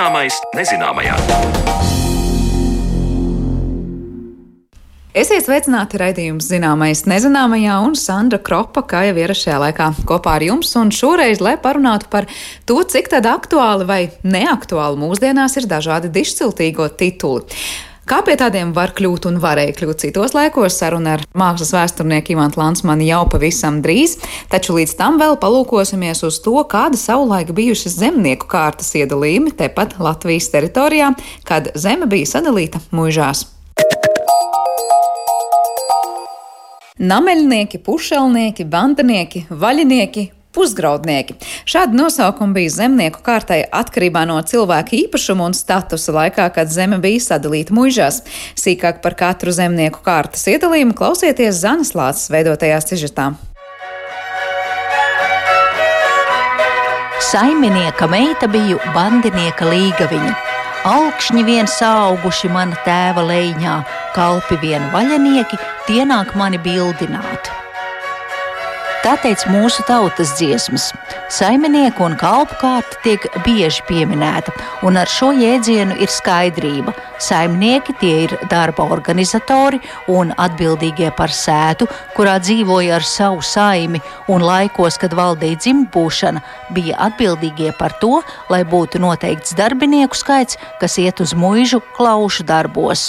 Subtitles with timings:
[0.00, 1.12] Zināmais nezināmajā.
[5.12, 10.72] Esiet sveicināti raidījums zināmais nezināmajā un Sandra Kropa, kā jau ierašajā laikā kopā ar jums,
[10.80, 12.30] un šoreiz, lai parunātu par
[12.64, 17.60] to, cik tad aktuāli vai neaktuāli mūsdienās ir dažādi dišciltīgo tituli.
[18.10, 22.58] Kā pie tādiem var kļūt un varēja kļūt citos laikos, saruna ar mākslas vēsturnieku Ivantu
[22.58, 24.16] Lansmanu jau pavisam drīz,
[24.50, 30.50] taču līdz tam vēl palūkosimies uz to, kāda savulaik bijušas zemnieku kārtas iedalījumi tepat Latvijas
[30.50, 31.12] teritorijā,
[31.46, 33.44] kad zeme bija sadalīta muižās.
[36.98, 41.36] Nameļnieki, pušelnieki, bandinieki, vaļinieki, pusgraudnieki.
[41.68, 47.22] Šādi nosaukumi bija zemnieku kārtai atkarībā no cilvēka īpašuma un statusa laikā, kad zeme bija
[47.30, 48.22] sadalīta muižās.
[48.58, 53.30] Sīkāk par katru zemnieku kārtas iedalījumu klausieties Zanes Lācis veidotajā sižetā.
[57.30, 60.32] Saimnieka meita biju bandinieka līgaviņa.
[60.88, 63.74] Alkšņi vien auguši mana tēva leņķā,
[64.16, 67.52] kalpi vien vaļanieki, tie nāk mani bildināt.
[69.00, 70.90] Tā teica mūsu tautas dziesmas.
[71.32, 74.52] Saimnieku un kalpu kārta tiek bieži pieminēta,
[74.84, 76.92] un ar šo jēdzienu ir skaidrība.
[77.16, 79.80] Saimnieki tie ir darba organizatori
[80.12, 86.44] un atbildīgie par sētu, kurā dzīvoja ar savu saimi, un laikos, kad valdīja dzimbūšana,
[86.76, 88.20] bija atbildīgie par to,
[88.52, 93.08] lai būtu noteikts darbinieku skaits, kas iet uz muižu klaušu darbos.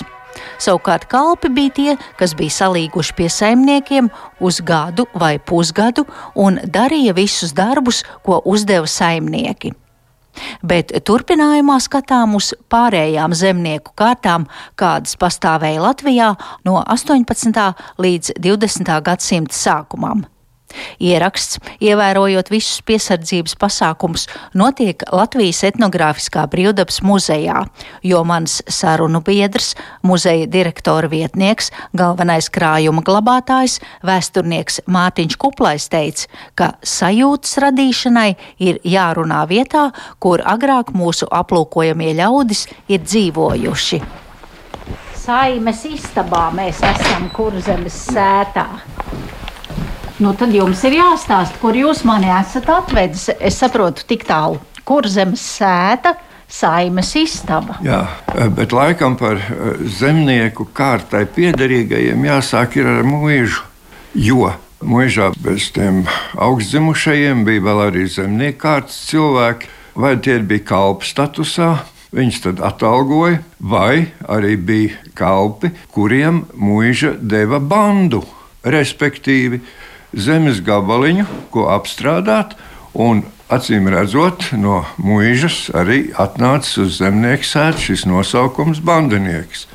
[0.62, 7.16] Savukārt kalpi bija tie, kas bija salīguši pie saimniekiem uz gadu vai pusgadu un darīja
[7.18, 9.76] visus darbus, ko uzdeva saimnieki.
[10.64, 14.48] Bet turpinājumā skatām uz pārējām zemnieku kārtām,
[14.80, 16.30] kādas pastāvēja Latvijā
[16.68, 17.66] no 18.
[18.00, 18.94] līdz 20.
[19.04, 20.24] gadsimta sākumam.
[21.02, 24.28] Ieraksts, ievērojot visus piesardzības pasākumus,
[24.58, 27.66] notiek Latvijas etnogrāfiskā brīvdabas muzejā,
[28.04, 29.74] jo mans sarunu biedrs,
[30.06, 38.30] muzeja direktora vietnieks, galvenais krājuma glabātājs, vēsturnieks Mārtiņš Kuplais teica, ka sajūtas radīšanai
[38.60, 39.90] ir jārunā vietā,
[40.20, 44.02] kur agrāk mūsu aplūkojamie ļaudis ir dzīvojuši.
[45.22, 48.66] Saimes istabā mēs esam kurzemes sētā.
[50.22, 53.26] Nu, tad jums ir jāstāsta, kur jūs mani esat atvedis.
[53.42, 56.14] Es saprotu, tik tālu, kur zemes sēta.
[56.52, 57.78] Saimes istaba.
[57.80, 58.02] Jā,
[58.52, 63.64] bet laikam par eh, zemnieku kārtai piederīgajiem jāsāk ar mūžu.
[64.20, 64.50] Jo
[64.84, 66.02] mūžā bez tiem
[66.36, 71.72] augstzimušajiem bija vēl arī zemnieku kārtas cilvēki, vai tie bija kalpu statusā,
[72.12, 78.20] Viņus tad atalgoja, vai arī bija kalpi, kuriem mūža deva bandu.
[78.68, 79.62] Respektīvi,
[80.14, 82.56] zemes gabaliņu, ko apstrādāt,
[83.52, 89.68] acīm redzot, no mūžas arī atnācis uz zemnieku sēdes šis nosaukums bandinieks.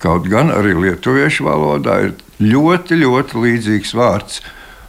[0.00, 4.42] Kaut gan arī lietuviešu valodā ir ļoti, ļoti līdzīgs vārds.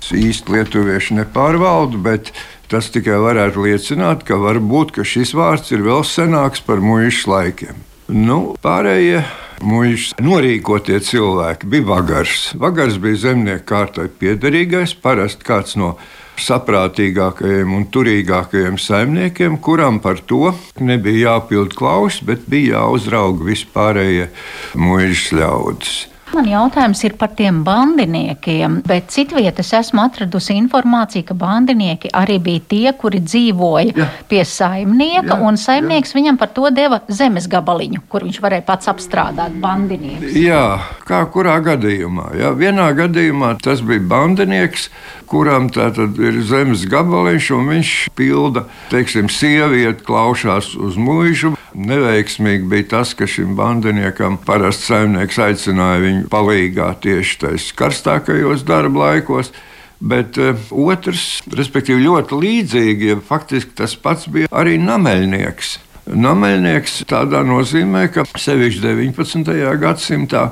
[0.03, 2.31] Es īsti lietuviešu nepārvaldu, bet
[2.71, 7.83] tas tikai varētu liecināt, ka varbūt ka šis vārds ir vēl senāks par mūža laikiem.
[8.07, 9.23] Nu, pārējie
[9.65, 12.51] Mūžs norīkotie cilvēki bija vagars.
[12.61, 15.95] Vagars bija zemnieku kārtai piederīgais, parasti kāds no
[16.37, 24.29] saprātīgākajiem un turīgākajiem saimniekiem, kuram par to nebija jāpild klaus, bet bija jāuzrauga vispārējie
[24.77, 25.97] mūža ļaudis.
[26.35, 32.63] Man jautājums ir par tiem bandiniekiem, bet citvietas esmu atradusi informāciju, ka bandinieki arī bija
[32.73, 34.07] tie, kuri dzīvoja jā.
[34.29, 36.19] pie saimnieka, jā, un saimnieks jā.
[36.19, 40.35] viņam par to deva zemes gabaliņu, kur viņš varēja pats apstrādāt bandinieks.
[40.37, 40.63] Jā,
[41.07, 42.29] kā kurā gadījumā.
[42.37, 42.53] Jā.
[42.59, 44.89] Vienā gadījumā tas bija bandinieks,
[45.31, 51.56] kuram tātad ir zemes gabaliņš, un viņš pilda, teiksim, sievieti klaušās uz mūžu.
[51.77, 59.11] Neveiksmīgi bija tas, ka šim bandiniekam parasti saimnieks aicināja viņu palīgā tieši tajos karstākajos darba
[59.11, 59.51] laikos.
[59.97, 65.77] Bet uh, otrs, respektīvi, ļoti līdzīgi, ja faktiski tas pats bija arī nameļnieks.
[66.17, 69.53] Nameļnieks tādā nozīmē, ka sevišķi 19.
[69.81, 70.43] gadsimtā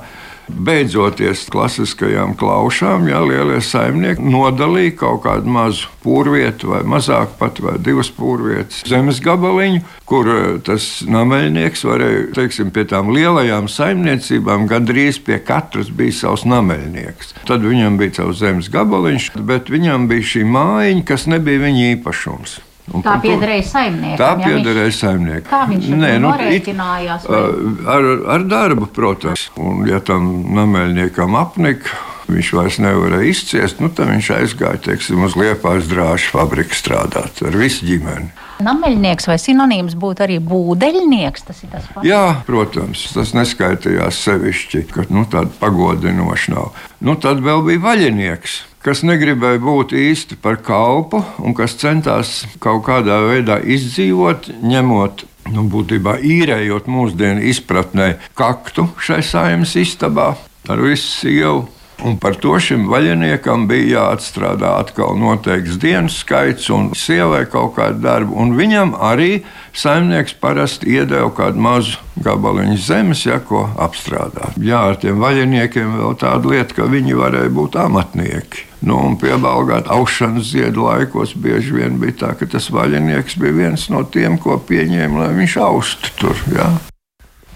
[0.50, 7.78] Beidzoties klasiskajām klaušām, ja lielie saimnieki nodalīja kaut kādu mazu pūrvietu, vai mazāk pat, vai
[7.82, 15.20] divas pūrvietas zemes gabaliņu, kur eh, tas nameļnieks varēja, teiksim, pie tām lielajām saimniecībām gandrīz
[15.26, 17.34] pie katras bija savs nameļnieks.
[17.50, 22.60] Tad viņam bija savs zemes gabaliņš, bet viņam bija šī mājiņa, kas nebija viņa īpašums.
[22.94, 24.18] Un tā piederēja saimniekam.
[24.22, 24.98] Tā piederēja viņš...
[25.02, 25.48] saimniekam.
[25.50, 27.26] Kā viņš Nē, nu, norēķinājās?
[27.26, 29.48] It, ar, ar darbu, protams.
[29.58, 31.96] Un, ja tam nameļniekam apnika,
[32.30, 37.58] viņš vairs nevarēja izciest, nu, tad viņš aizgāja teiksim, uz Liepājas drāžu fabriku strādāt ar
[37.58, 38.30] visu ģimeni.
[38.66, 41.48] Nameļnieks vai sinonīms būtu arī būdeļnieks.
[41.50, 42.08] Tas ir tas pats.
[42.08, 46.72] Jā, protams, tas neskaitījās sevišķi, ka nu, tāda pagodinoša nav.
[47.04, 52.86] Nu, tad vēl bija vaļinieks, kas negribēja būt īsti par kalpu un kas centās kaut
[52.86, 60.36] kādā veidā izdzīvot, ņemot nu, būtībā īrējot mūsdienu izpratnē kaktu šai saimnes istabā
[60.70, 61.66] ar visu sievu.
[62.04, 68.02] Un par to šim vaļiniekam bija jāatstrādā atkal noteikts dienas skaits un sievai kaut kāda
[68.04, 68.36] darba.
[68.36, 74.60] Un viņam arī saimnieks parasti iedeva kādu mazu gabaliņu zemes, ja ko apstrādāt.
[74.60, 78.68] Jā, ar tiem vaļiniekiem vēl tāda lieta, ka viņi varēja būt amatnieki.
[78.86, 83.88] Nu, un piebalgāt aušanas ziedu laikos bieži vien bija tā, ka tas vaļinieks bija viens
[83.90, 86.38] no tiem, ko pieņēma, lai viņš austu tur.
[86.54, 86.68] Ja?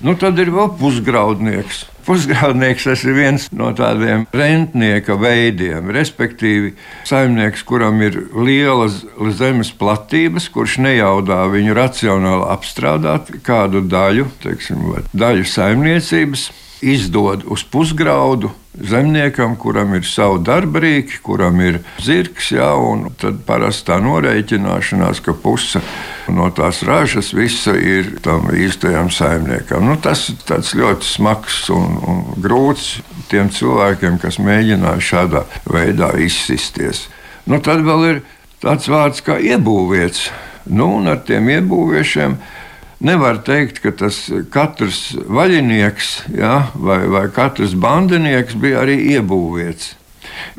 [0.02, 1.84] Nu, tad ir vēl pusgraudnieks.
[2.08, 6.72] Pusgraudnieks tas ir viens no tādiem rentnieka veidiem, respektīvi
[7.06, 9.04] saimnieks, kuram ir lielas
[9.38, 16.48] zemes platības, kurš nejaudā viņu racionāli apstrādāt kādu daļu, teiksim, daļu saimniecības
[16.82, 23.90] izdod uz pusgraudu zemniekam, kuram ir savi darbrīki, kuram ir zirgs, jā, un tad parasti
[23.90, 25.82] tā norēķināšanās, ka puse
[26.32, 29.86] no tās ražas visa ir tam īstajam saimniekam.
[29.90, 33.00] Nu, tas ir ļoti smags un, un grūts
[33.32, 37.08] tiem cilvēkiem, kas mēģināja šādā veidā izsisties.
[37.50, 38.22] Nu, tad vēl ir
[38.64, 40.30] tāds vārds kā iebūvietis.
[40.70, 42.36] Nu, un ar tiem iebūviešiem
[43.00, 49.94] Nevar teikt, ka tas katrs vaļinieks ja, vai, vai katrs bandinieks bija arī iebūvēts.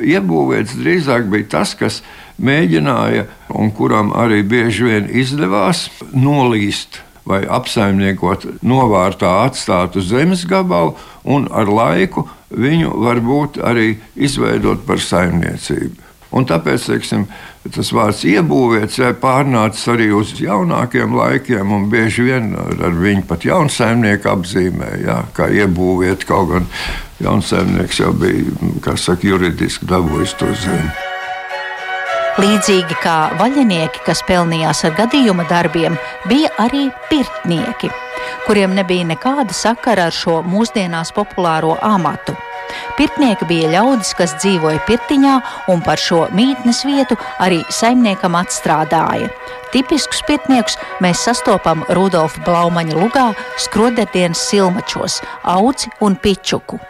[0.01, 2.01] Iebūvēts drīzāk bija tas, kas
[2.41, 10.97] mēģināja un kuram arī bieži vien izdevās nolīst vai apsaimniekot novārtā atstātu zemes gabalu,
[11.29, 16.10] un ar laiku viņu varbūt arī izveidot par saimniecību.
[16.31, 17.25] Un tāpēc teiksim,
[17.75, 23.47] tas vārds iebūvēts ja, pārnācis arī uz jaunākiem laikiem, un bieži vien ar viņu pat
[23.49, 26.27] jaunsaimnieku apzīmē, ja, kā iebūvēt.
[26.31, 26.69] Kaut gan
[27.19, 30.91] jaunsaimnieks jau bija saka, juridiski dabūjis to zemi.
[32.41, 35.99] Līdzīgi kā vaļinieki, kas pelnījās ar gadījuma darbiem,
[36.31, 37.91] bija arī pirtnieki,
[38.47, 42.39] kuriem nebija nekāda sakara ar šo mūsdienās populāro amatu.
[42.99, 45.35] Pirtnieki bija ļaudis, kas dzīvoja pirtiņā
[45.73, 49.31] un par šo mītnes vietu arī saimniekam atstrādāja.
[49.71, 53.29] Tipiskus pirtniekus mēs sastopam Rudolfa Blaumaņa lugā,
[53.59, 56.81] skroderdienas silmačos, auci un pičuku.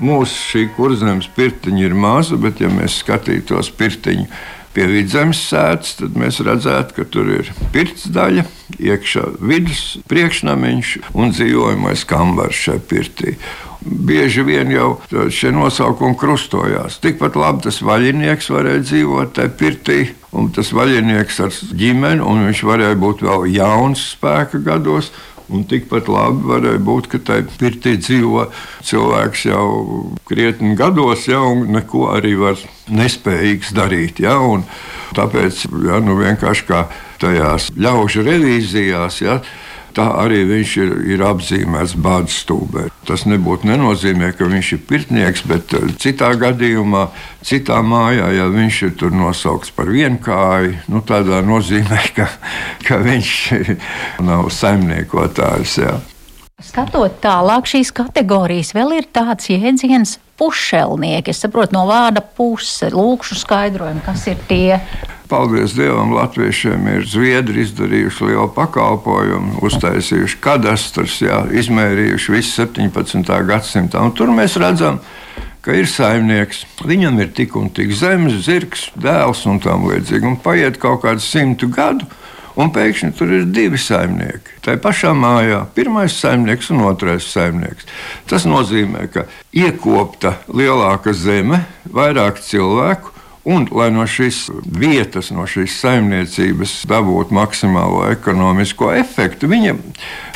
[0.00, 4.24] Mūsu šī kurzemes pirtiņa ir maza, bet ja mēs skatītos pirtiņu
[4.72, 8.46] pie vidzemes sēdes, tad mēs redzētu, ka tur ir pirts daļa,
[8.78, 13.36] iekšā vidus priekšnamiņš un dzīvojamais kambars šai pirtī
[13.84, 17.00] bieži vien jau šie nosaukumi krustojās.
[17.02, 19.98] Tikpat labi tas vaļinieks varēja dzīvot tajā pirtī,
[20.36, 25.12] un tas vaļinieks ar ģimeni, un viņš varēja būt vēl jauns spēka gados.
[25.50, 28.44] Un tikpat labi varēja būt, ka tajā pirtī dzīvo
[28.86, 29.64] cilvēks jau
[30.30, 34.20] krietni gados, ja, un neko arī var nespējīgs darīt.
[34.22, 34.36] Ja,
[35.18, 36.84] tāpēc ja, nu vienkārši kā
[37.18, 39.18] tajās ļaužu revīzijās.
[39.24, 39.40] Ja,
[39.96, 42.86] Tā arī viņš ir, ir apzīmēts bādas stūbē.
[43.08, 47.08] Tas nebūtu nenozīmē, ka viņš ir pirtnieks, bet eh, citā gadījumā,
[47.46, 52.30] citā mājā, ja viņš ir tur nosaukts par vienkāju, nu, tādā nozīmē, ka,
[52.86, 53.34] ka viņš
[54.30, 55.76] nav saimniekotājs.
[55.82, 55.98] Jā.
[56.60, 61.32] Skatot tālāk, šīs kategorijas vēl ir tāds jēdziens pušelnieki.
[61.32, 64.76] Es saprotu no vārda puse, lūkšu skaidrojumu, kas ir tie.
[65.30, 73.30] Paldies Dievam, Latviešiem ir zviedri izdarījuši lielu pakalpojumu, uztaisījuši kadastrus, jā, izmērījuši visu 17.
[73.46, 74.02] gadsimtu.
[74.18, 74.98] Tur mēs redzam,
[75.62, 80.26] ka ir saimnieks, viņam ir tik un tik zemes, zirgs, dēls un tam līdzīgi.
[80.32, 82.10] Un paiet kaut kāds simtu gadu,
[82.58, 84.58] un pēkšņi tur ir divi saimnieki.
[84.66, 87.86] Tā pašā mājā pirmais saimnieks un otrais saimnieks.
[88.26, 95.78] Tas nozīmē, ka iekopta lielāka zeme, vairāk cilvēku Un, lai no šīs vietas, no šīs
[95.80, 99.76] saimniecības dabūtu maksimālo ekonomisko efektu, viņa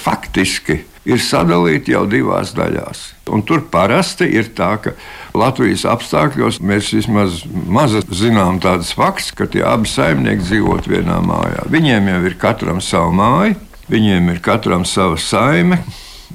[0.00, 3.02] faktiski ir sadalīta jau divās daļās.
[3.32, 4.94] Un tur parasti ir tā, ka
[5.36, 11.68] Latvijas apstākļos mēs vismaz maz zinām tādas fakts, ka tie abi saimnieki dzīvot vienā mājā.
[11.72, 13.60] Viņiem jau ir katram sava māja,
[13.92, 15.82] viņiem ir katram sava saime,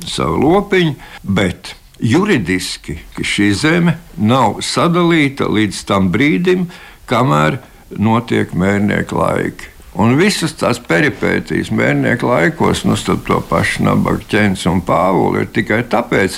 [0.05, 0.95] sava lopiņa,
[1.25, 6.69] bet juridiski šī zeme nav sadalīta līdz tam brīdim,
[7.09, 7.59] kamēr
[7.97, 9.75] notiek mērnieku laiki.
[9.99, 15.49] Un visas tās peripētīs mērnieku laikos, nu, starp to pašu nabaga ķēniņu un pāvulu, ir
[15.51, 16.37] tikai tāpēc,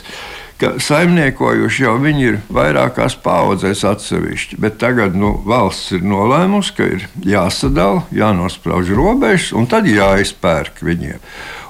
[0.61, 6.87] ka saimniekojuši jau viņi ir vairākās paudzēs atsevišķi, bet tagad nu, valsts ir nolēmusi, ka
[6.95, 11.19] ir jāsadala, jānosprauž robežas un tad jāizpērk viņiem.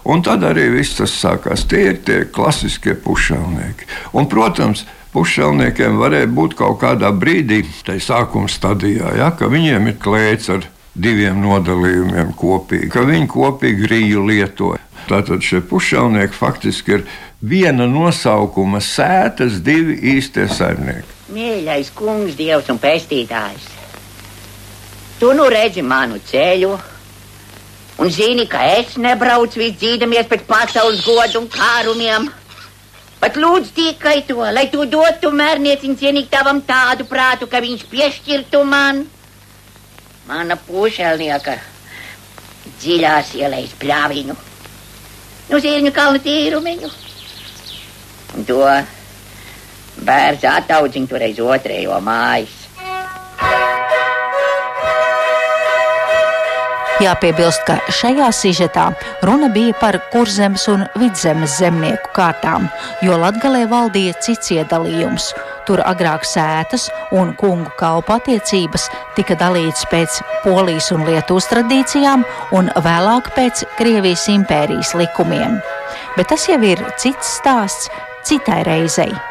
[0.10, 1.68] Un tad arī viss tas sākās.
[1.70, 3.86] Tie ir tie klasiskie pušelnieki.
[4.18, 9.98] Un, protams, pušelniekiem varēja būt kaut kādā brīdī, tajā sākuma stadijā, ja, ka viņiem ir
[10.02, 10.66] klēts ar
[10.96, 14.82] diviem nodalījumiem kopīgi, ka viņi kopīgi rīju lietoja.
[15.10, 17.06] Tātad šie pušelnieki faktiski ir
[17.42, 21.20] viena nosaukuma sētas, divi īstie saimnieki.
[21.32, 23.70] Mīļais kungs, dievs un pestītājs,
[25.20, 26.76] tu nu redzi manu ceļu
[28.02, 32.30] un zini, ka es nebraucu visu dzīdamies pēc pasaules godu un kārumiem.
[33.22, 38.64] Pat lūdzu tikai to, lai tu dotu mērnieciņu cienīt tavam tādu prātu, ka viņš piešķirtu
[38.66, 39.04] man,
[40.26, 41.60] mana pušelnieka,
[42.82, 44.38] dziļās ielais pļāviņu,
[45.52, 46.90] nu zirņu kalnu tīrumiņu.
[48.32, 48.64] Un to
[50.08, 52.61] bērns ataudziņu toreiz otrējo mājas.
[57.02, 58.84] Jāpiebilst, ka šajā sižetā
[59.26, 62.68] runa bija par kurzemes un vidzemes zemnieku kārtām,
[63.02, 65.32] jo Latgalē valdīja cits iedalījums.
[65.66, 68.86] Tur agrāk sētas un kungu kalpu attiecības
[69.18, 72.28] tika dalītas pēc Polijas un Lietuvas tradīcijām
[72.58, 75.58] un vēlāk pēc Krievijas impērijas likumiem.
[76.20, 77.90] Bet tas jau ir cits stāsts
[78.28, 79.31] citai reizei.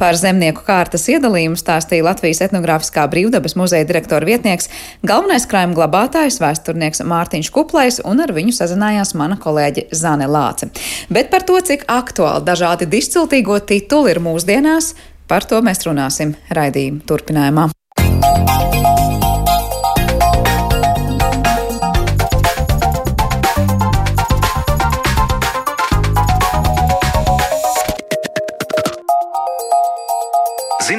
[0.00, 4.70] Par zemnieku kārtas iedalījumu stāstīja Latvijas etnogrāfiskā brīvdabas muzeja direktora vietnieks,
[5.06, 10.72] galvenais krājuma glabātājs, vēsturnieks Mārtiņš Kuplais, un ar viņu sazinājās mana kolēģe Zane Lāce.
[11.14, 14.94] Bet par to, cik aktuāli dažādi disciltīgo tituli ir mūsdienās,
[15.30, 17.70] par to mēs runāsim raidījuma turpinājumā.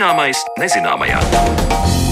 [0.06, 2.05] Zināmais nezināmajā.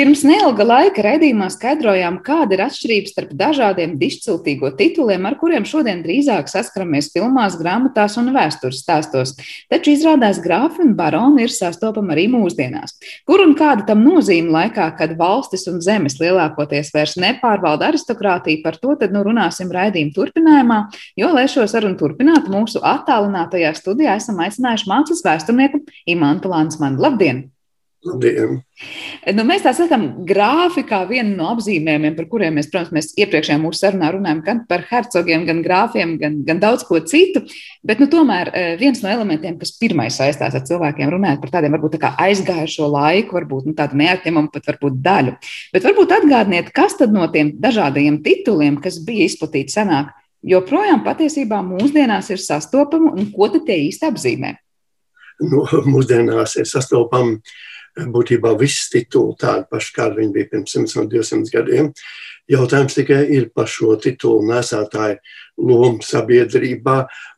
[0.00, 6.00] Pirms neilga laika raidījumā skaidrojām, kāda ir atšķirība starp dažādiem dišciltīgo tituliem, ar kuriem šodien
[6.00, 9.34] drīzāk saskaramies filmās, grāmatās un vēstures stāstos.
[9.68, 12.96] Taču izrādās grāfi un baroni ir sastopami arī mūsdienās.
[13.28, 18.80] Kur un kāda tam nozīme laikā, kad valstis un zemes lielākoties vairs nepārvalda aristokrātiju, par
[18.80, 20.82] to tad nu runāsim raidījuma turpinājumā,
[21.20, 27.04] jo, lai šo sarunu turpinātu, mūsu attālinātajā studijā esam aicinājuši mācas vēsturnieku Imantu Lansmanu.
[27.04, 27.50] Labdien!
[28.00, 28.62] Labdien!
[29.36, 33.82] Nu, mēs tā sakām, grāfikā viena no apzīmējumiem, par kuriem mēs, protams, mēs iepriekšējā mūsu
[33.82, 37.42] sarunā runājam gan par hercogiem, gan grāfiem, gan, gan daudz ko citu.
[37.84, 41.76] Bet nu, tomēr eh, viens no elementiem, kas pirmais saistās ar cilvēkiem, runājot par tādiem
[41.76, 45.36] varbūt tā aizgājušo laiku, varbūt nu, tādu neatņemamu pat varbūt daļu.
[45.76, 51.60] Bet varbūt atgādniet, kas tad no tiem dažādajiem tituliem, kas bija izplatīti senāk, joprojām patiesībā
[51.68, 54.56] mūsdienās ir sastopami un ko tad tie īsti apzīmē?
[55.44, 57.42] Nu, mūsdienās ir sastopami
[57.98, 61.88] būtībā viss tituli tādi paši, kādi viņi bija pirms 100 un 200 gadiem.
[62.50, 65.18] Jautājums tikai ir par šo titulu nesētāju
[65.70, 66.96] lomu sabiedrībā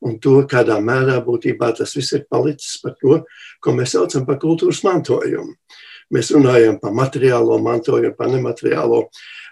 [0.08, 3.22] un to, kādā mērā būtībā tas viss ir palicis par to,
[3.60, 5.56] ko mēs saucam par kultūras mantojumu.
[6.12, 9.06] Mēs runājam par materiālo mantojumu, par nemateriālo,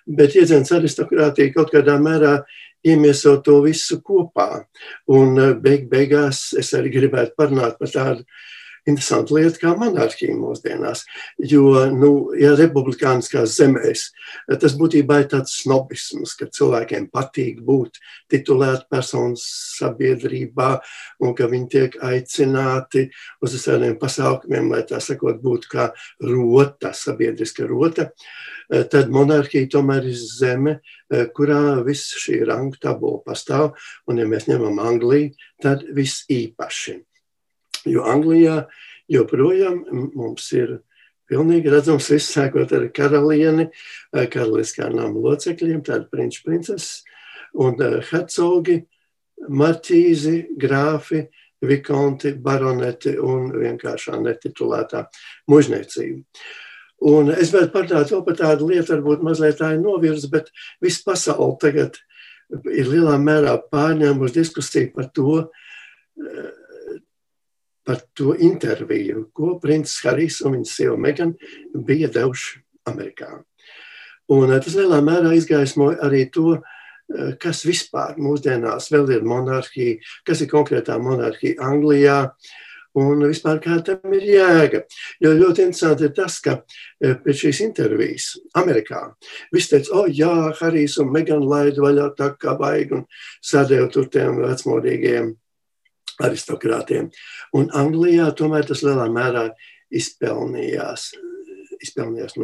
[0.06, 2.40] bet iedzens aristokrātija kaut kādā mērā
[2.84, 4.64] iemieso to visu kopā.
[5.12, 8.24] Un beig beigās es arī gribētu parunāt par tādu
[8.88, 11.04] interesanta lieta kā monarhija mūsdienās.
[11.50, 14.06] Jo, nu, ja republikāniskās zemēs,
[14.62, 18.00] tas būtībā ir tāds snobisms, ka cilvēkiem patīk būt
[18.32, 19.44] titulēti personas
[19.78, 20.70] sabiedrībā
[21.24, 23.08] un ka viņi tiek aicināti
[23.44, 25.90] uz visādiem pasākumiem, lai tā sakot, būtu kā
[26.24, 28.10] rota, sabiedriska rota.
[28.70, 30.76] Tad monarhija tomēr ir zeme,
[31.34, 33.72] kurā viss šī rangu tabula pastāv,
[34.06, 37.00] un ja mēs ņemam Angliju, tad viss īpaši.
[37.88, 38.64] Jo Anglijā
[39.10, 39.82] joprojām
[40.14, 40.78] mums ir
[41.30, 43.68] pilnīgi redzams, viss sākot ar karalieni,
[44.12, 47.02] eh, karaliskā nama locekļiem, tādi princi, princeses
[47.54, 48.80] un eh, hercogi,
[49.48, 51.24] marķīzi, grāfi,
[51.64, 55.06] vikonti, baroneti un vienkāršā netitulētā
[55.50, 56.24] mužniecība.
[57.10, 60.50] Un es vēl parunāt vēl par tādu lietu, varbūt mazliet tā ir novirza, bet
[60.84, 61.96] viss pasauli tagad
[62.50, 65.36] ir lielā mērā pārņēmusi diskusiju par to,
[66.20, 66.50] eh,
[67.90, 71.32] par to interviju, ko princis Harijs un viņa sieva Megan
[71.74, 73.40] bija devuši Amerikā.
[74.30, 79.98] Un eh, tas lielā mērā izgaismoja arī to, eh, kas vispār mūsdienās vēl ir monarhija,
[80.26, 82.22] kas ir konkrētā monarhija Anglijā.
[82.98, 84.80] un vispār kā tam ir jēga.
[85.22, 86.56] Jo ļoti interesanti ir tas, ka
[86.98, 89.04] e, pēc šīs intervijas Amerikā
[89.54, 93.04] viss teica, o oh, jā, Harijs un Megan laida vaļā tā kā vajag un
[93.46, 95.30] sadēja tur tiem vecmodīgiem
[96.26, 97.10] aristokrātiem.
[97.56, 99.48] Un Anglijā tomēr tas lielā mērā
[99.90, 101.10] izpelnījās
[101.80, 102.36] izpelnījās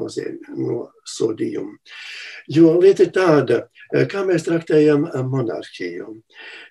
[1.06, 1.76] nosodījumu.
[2.48, 6.22] Jo lieta ir tāda, eh, kā mēs traktējam eh, monarhiju.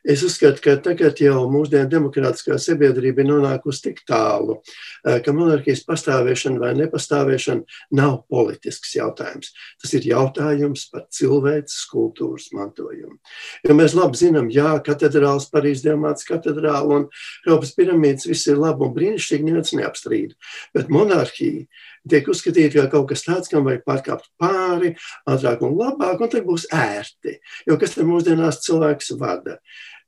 [0.06, 4.62] Es uzskatu, ka tagad jau mūsdienu demokrātiskā sabiedrība ir nonākusi tik tālu,
[5.06, 9.52] eh, ka monarhijas pastāvēšana vai nepastāvēšana nav politisks jautājums.
[9.82, 13.20] Tas ir jautājums par cilvēces kultūras mantojumu.
[13.68, 17.10] Jo mēs labi zinām, jā, katedrāls, Parīzes diamāts katedrāla un
[17.46, 20.34] Eiropas piramīdas, viss ir labi un brīnišķīgi, neviens neapstrīd.
[20.74, 21.66] Bet monarhija
[22.10, 24.94] tiek uzskatīta kā kaut kas tāds, kam vajag pārkāpt pāri,
[25.30, 27.38] ātrāk un labāk, un tad būs ērti.
[27.70, 29.60] Jo kas tad mūsdienās cilvēks vada?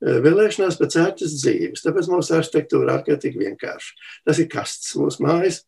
[0.02, 3.96] Vēlēšanās pēc ērtas dzīves, tāpēc mūsu arhitektūra ir ārkārtīgi vienkārša.
[4.28, 5.64] Tas ir kasts mūsu mājas,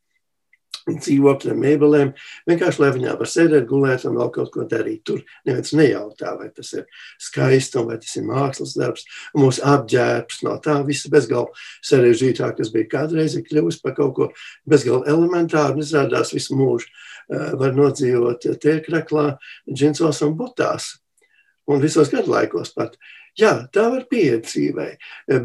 [0.88, 2.12] dzīvokļiem, mēbelēm,
[2.48, 5.02] vienkārši lai viņā var sēdēt, gulēt un vēl kaut ko darīt.
[5.06, 6.86] Tur neviens nejautā, vai tas ir
[7.20, 9.04] skaisti vai tas ir mākslas darbs.
[9.36, 11.52] Mūsu apģērbs no tā visa bezgalva
[11.86, 14.30] sarežģītāk, kas bija kādreiz, ir kļuvis par kaut ko
[14.68, 19.34] bezgalva elementāru izrādās visu mūžu uh, var nodzīvot tiekraklā,
[19.70, 20.96] džinsos un botās.
[21.70, 22.96] Un visos gadlaikos pat.
[22.96, 24.86] Uh, Jā, tā var pieiet dzīvē,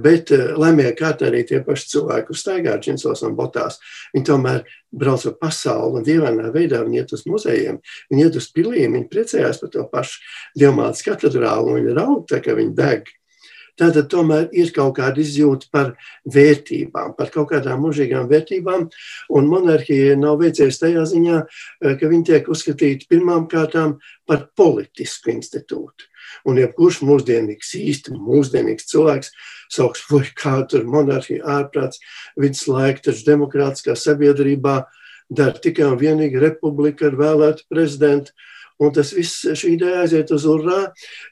[0.02, 3.78] bet eh, laimīgā kārtā arī tie paši cilvēki, kuriem staigā džinsos un botās,
[4.16, 4.64] viņi tomēr
[4.96, 7.78] brauc pa pasauli un dievainā veidā viņi iet uz muzejiem,
[8.10, 10.24] viņi iet uz pilīm, viņi priecājās par to pašu
[10.58, 13.14] Dievmātes katedrālu un viņi raud tā, ka viņi deg.
[13.76, 15.90] Tātad tomēr ir kaut kāda izjūta par
[16.32, 18.86] vērtībām, par kaut kādām mūžīgām vērtībām,
[19.36, 25.36] un monarhija nav veicies tajā ziņā, eh, ka viņi tiek uzskatīti pirmām kārtām par politisku
[25.36, 26.08] institūtu.
[26.46, 29.32] Un jebkurš mūsdienīgs, īsti mūsdienīgs cilvēks
[29.72, 32.02] sauks, vai kā tur monarhija ārprāts,
[32.40, 34.82] viduslaika, taču demokrātiskā sabiedrībā
[35.30, 38.36] dara tikai un vienīgi republika ar vēlētu prezidentu.
[38.82, 40.90] Un tas viss šī ideja aiziet uz urā,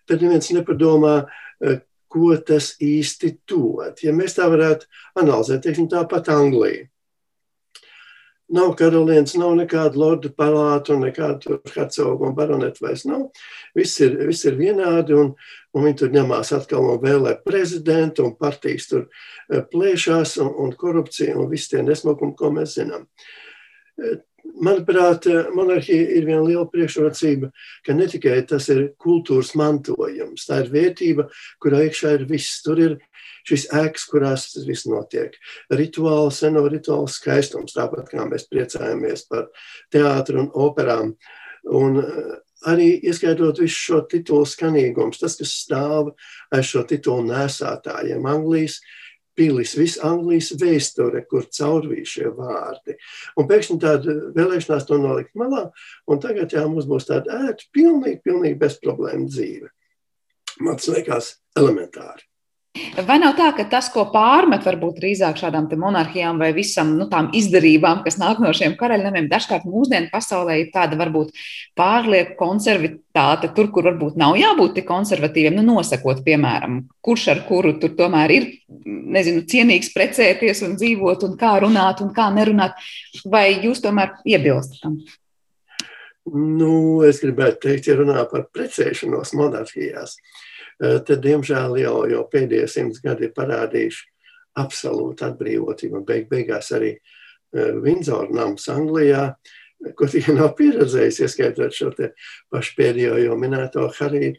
[0.07, 1.25] tad neviens nepadomā,
[1.60, 4.00] eh, ko tas īsti dod.
[4.03, 4.86] Ja mēs tā varētu
[5.19, 6.88] analizēt, teiksim, tāpat Anglija.
[8.51, 13.29] Nav karalienes, nav nekāda lordu palāta nekāda hercoga un baroneta vairs nav.
[13.77, 15.32] Viss ir, viss ir vienādi un,
[15.73, 20.75] un viņi tur ņemās atkal un vēlē prezidentu un partijas tur eh, plēšās un, un
[20.77, 23.08] korupcija un viss tie nesmukumi, ko mēs zinām.
[24.43, 25.25] Eh, manuprāt,
[25.56, 27.51] monarhija ir viena liela priekšrocība,
[27.86, 31.27] ka ne tikai tas ir kultūras mantojums, tā ir vērtība,
[31.63, 32.62] kurā iekšā ir viss.
[32.63, 32.97] Tur ir
[33.47, 35.36] šīs ēkas, kurās tas viss notiek.
[35.71, 39.49] Rituāli, seno rituālu skaistums, tāpat kā mēs priecājamies par
[39.91, 41.15] teātru un operām.
[41.71, 42.34] Un eh,
[42.67, 46.13] arī ieskaitot visu šo titulu skanīgumus, tas, kas stāv
[46.53, 48.79] aiz šo titulu nesātājiem, Anglijas
[49.38, 52.98] pilis, viss Anglijas vēsture, kur caurvīja šie vārdi.
[53.39, 55.67] Un pēkšņi tāda vēlēšanās to nolikt malā,
[56.08, 59.72] un tagad jā, mums būs tāda ērta, pilnīgi, pilnīgi bezproblēma dzīve.
[60.62, 62.28] Man tas liekas elementāri.
[62.73, 67.27] Vai nav tā, ka tas, ko pārmet varbūt drīzāk šādām monarhijām vai visam nu, tām
[67.38, 71.36] izdarībām, kas nāk no šiem karaļnamiem, dažkārt mūsdienu pasaulē ir tāda varbūt
[71.77, 77.75] pārlieku konservatāte, tur, kur varbūt nav jābūt tik konservatīviem, nu, nosakot, piemēram, kurš ar kuru
[77.81, 78.47] tur tomēr ir,
[78.89, 82.81] nezinu, cienīgs precēties un dzīvot un kā runāt un kā nerunāt,
[83.29, 84.97] vai jūs tomēr iebilstat tam?
[86.33, 86.73] Nu,
[87.05, 90.17] es gribētu teikt, ja runā par precēšanos monarhijās.
[90.17, 90.42] Uh,
[90.79, 94.09] tad, diemžēl, jau, jau pēdējie simts gadi ir parādījuši
[94.59, 96.03] absolūtu atbrīvotību.
[96.07, 96.93] Beig, beigās arī
[97.53, 99.27] Vindzora eh, nams Anglijā,
[99.97, 101.91] ko tikai nav pieredzējis, ieskaitot šo
[102.51, 104.33] pašu pēdējo jau minēto Hariju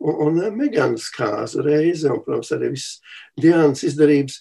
[0.00, 3.00] un, un Meganas kāzu reizi, un, protams, arī viss
[3.40, 4.38] Diānas izdarības.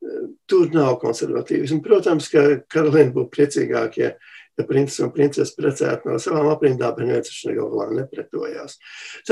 [0.00, 1.82] Eh, tur nav konservatīvismu.
[1.84, 4.29] Protams, ka karaliene būtu priecīgākie, ja
[4.60, 8.76] ja princis un princese precētu no savām aprindām, bet neviens taču galvā nepretojās.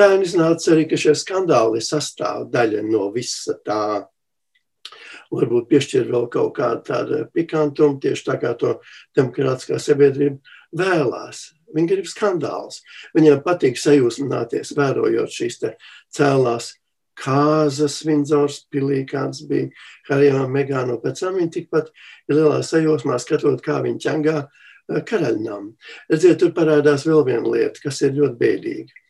[0.05, 3.83] Un iznāca arī, ka šie skandāli sastāv daļa no visa tā.
[5.29, 8.79] Varbūt piešķir vēl kaut kādu tādu pikantumu, tieši tā kā to
[9.17, 10.41] demokrātiskā sabiedrība
[10.73, 11.51] vēlās.
[11.77, 12.81] Viņi grib skandālus.
[13.13, 15.61] Viņiem patīk sajūsmināties, vērojot šīs
[16.17, 16.71] cēlās
[17.19, 19.69] kāzas, Vindzors pilī, kāds bija
[20.09, 20.97] Harijā Megāno.
[21.03, 21.93] Pēc tam viņi tikpat
[22.31, 25.73] ir lielā sajūsmā skatot, kā viņi ķengā uh, karaļnam.
[26.11, 29.03] Redziet, tur parādās vēl viena lieta, kas ir ļoti bēdīga.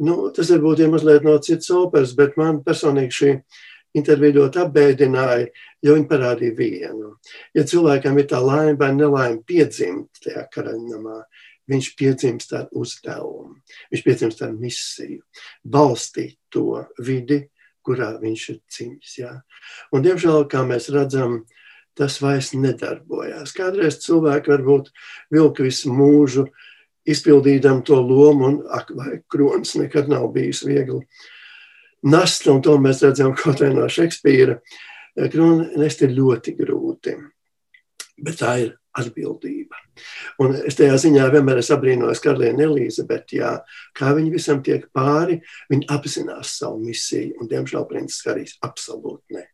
[0.00, 3.32] Nu, tas varbūt ir mazliet no citas operas, bet man personīgi šī
[3.98, 5.48] intervija ļoti apbēdināja,
[5.84, 7.14] jo viņi parādīja vienu.
[7.56, 11.18] Ja cilvēkam ir tā laime vai nelaime piedzimt tajā karaļnamā,
[11.72, 13.58] viņš piedzimst ar uzdevumu,
[13.92, 15.22] viņš piedzimst ar misiju,
[15.62, 17.42] balstīt to vidi,
[17.84, 19.16] kurā viņš ir dzimis.
[19.20, 19.34] Ja?
[19.92, 21.42] Un, diemžēl, kā mēs redzam,
[21.98, 23.54] tas vairs nedarbojās.
[23.56, 24.90] Kādreiz cilvēki varbūt
[25.32, 26.46] vilka visu mūžu,
[27.08, 31.02] izpildījām to lomu, un ak, vai kronis nekad nav bijis viegli
[32.02, 34.58] nast, un to mēs redzam kaut vai no Šekspīra.
[35.32, 37.18] Kroni nest ir ļoti grūti,
[38.24, 39.76] bet tā ir atbildība.
[40.40, 43.52] Un es tajā ziņā vienmēr esmu apbrīnojis Karalieni Elīzabeti, jā,
[43.96, 45.38] kā viņi visam tiek pāri,
[45.72, 49.46] viņi apzinās savu misiju, un diemžēl princis Harijs absolūti ne.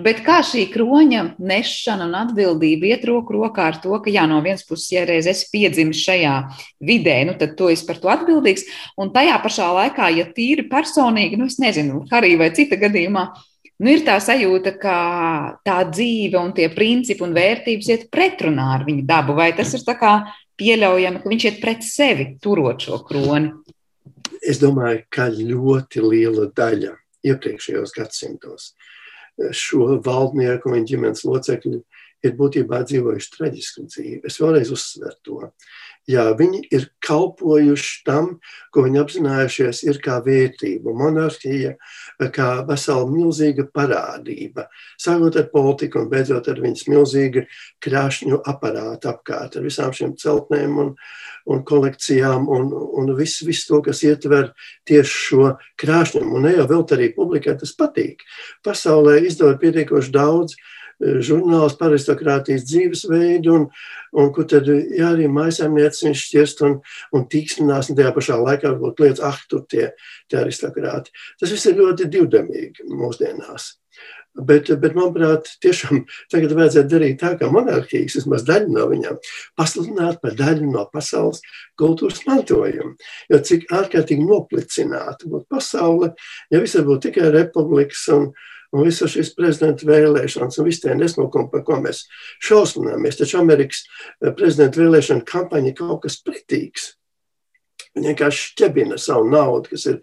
[0.00, 4.40] Bet kā šī kroņa nešana un atbildība iet roku rokā ar to, ka, jā, no
[4.44, 6.34] vienas puses, ja reiz esi piedzimis šajā
[6.88, 8.64] vidē, nu, tad tu esi par to atbildīgs.
[9.00, 13.26] Un tajā pašā laikā, ja tīri personīgi, nu, es nezinu, arī vai cita gadījumā,
[13.84, 14.98] nu, ir tā sajūta, ka
[15.68, 19.36] tā dzīve un tie principi un vērtības iet pretrunā ar viņa dabu.
[19.36, 19.84] Vai tas ir
[20.58, 23.52] pieļaujami, ka viņš iet pret sevi, turot šo kroni?
[24.42, 26.96] Es domāju, ka ļoti liela daļa
[27.28, 28.72] iepriekšējos gadsimtos
[29.54, 31.80] šo valdnieku un viņa ģimenes locekļu
[32.26, 34.22] ir būtībā dzīvojuši traģisku dzīvi.
[34.26, 35.40] Es vēlreiz uzsveru to.
[36.08, 38.30] Jā, viņi ir kalpojuši tam,
[38.72, 41.74] ko viņi apzinājušies, ir kā vērtība, monarhija,
[42.32, 44.70] kā vesela milzīga parādība.
[44.96, 47.44] Sākot ar politiku un beidzot ar viņas milzīgu
[47.84, 50.94] krāšņu aparātu apkārt, ar visām šīm celtnēm un,
[51.44, 54.54] un kolekcijām un, un visu, visu to, kas ietver
[54.88, 56.40] tieši šo krāšņumu.
[56.40, 58.24] Un ne jau vēl arī publikai tas patīk.
[58.64, 60.56] Pasaulē izdod pietiekoši daudz
[60.98, 63.66] žurnāls par aristokrātijas dzīvesveidu, un,
[64.18, 66.78] un kur tad jā, arī maisaimnieces viņš šķirst un,
[67.14, 69.92] un tīksminās, un tajā pašā laikā varbūt lietas, ah, tur tie,
[70.30, 71.14] tie aristokrāti.
[71.40, 73.74] Tas viss ir ļoti divdamīgi mūsdienās.
[74.38, 79.16] Bet, bet, manuprāt, tiešām tagad vajadzētu darīt tā, kā monarhijas, vismaz daļu no viņām,
[79.58, 81.40] pasludināt par daļu no pasaules
[81.80, 82.94] kultūras mantojuma.
[83.32, 86.12] Jo cik ārkārtīgi noplicināta būtu pasaule,
[86.54, 88.30] ja visur būtu tikai republikas un,
[88.74, 92.04] un visas šīs prezidenta vēlēšanas un viss tie nesmukumi, par ko mēs
[92.44, 93.18] šausmināmies.
[93.20, 96.92] Taču Amerikas eh, prezidenta vēlēšana kampaņa ir kaut kas pretīgs.
[97.96, 100.00] Viņi vienkārši šķebina savu naudu, kas ir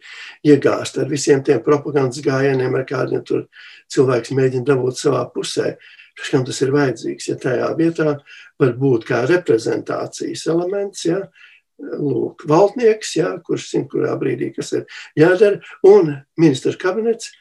[0.48, 3.46] iegāzta ar visiem tiem propagandas gājieniem, ar kādiem tur
[3.94, 5.76] cilvēks mēģina dabūt savā pusē.
[6.16, 7.28] Kam tas ir vajadzīgs?
[7.28, 8.18] Ja tajā vietā
[8.60, 11.26] var būt kā reprezentācijas elements, ja,
[11.80, 14.86] lūk, valdnieks, ja, kurš zina, kurā brīdī kas ir
[15.20, 17.34] jādara, un ministra kabinets,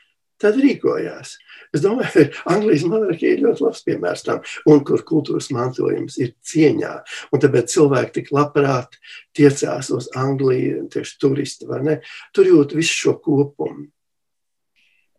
[0.44, 1.34] tad rīkojās.
[1.74, 6.34] Es domāju, ka Anglijas monarhija ir ļoti labs piemērs tam, un kur kultūras mantojums ir
[6.46, 6.92] cieņā.
[7.32, 9.00] Un tāpēc cilvēki tik labprāt
[9.36, 11.98] tiecās uz Angliju, tieši turisti, vai ne?
[12.36, 13.88] Tur jūt visu šo kopumu.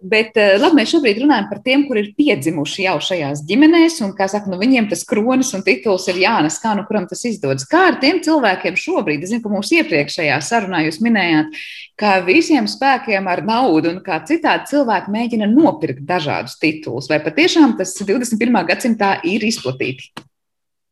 [0.04, 4.12] Bet eh, labi, mēs šobrīd runājam par tiem, kur ir piedzimuši jau šajās ģimenēs, un
[4.12, 7.64] saka, nu, viņiem tas kronis un tituls ir jānes, kā nu kuram tas izdodas.
[7.70, 9.24] Kā ar tiem cilvēkiem šobrīd?
[9.24, 11.56] Es zinu, ka mūsu iepriekšējā sarunā jūs minējāt,
[11.96, 17.08] ka visiem spēkiem ar naudu un kā citādi cilvēki mēģina nopirkt dažādus titulus.
[17.08, 18.60] Vai patiešām tas 21.
[18.68, 20.12] gadsimtā ir izplatīti?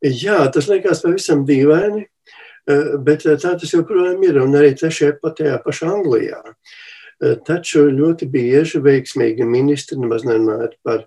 [0.04, 5.20] Jā, tas liekas pavisam dīvaini, eh, bet eh, tā tas joprojām ir, un arī šajā
[5.20, 6.40] patējā pašā Anglijā.
[6.40, 6.92] Eh,
[7.48, 11.06] taču ļoti bieži veiksmīgi ministri, nemaz nerunājot par,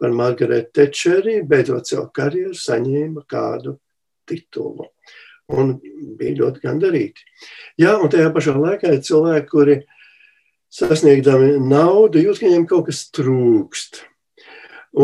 [0.00, 3.78] par Margaretu Tečeri, beidzot savu karjeru, saņēma kādu
[4.28, 4.88] titulu.
[5.54, 5.74] Un
[6.16, 7.26] bija ļoti gandarīti.
[7.82, 9.76] Jā, un tajā pašā laikā ir cilvēki, kuri
[10.72, 14.00] sasniegdami naudu, jūt, ka viņiem kaut kas trūkst.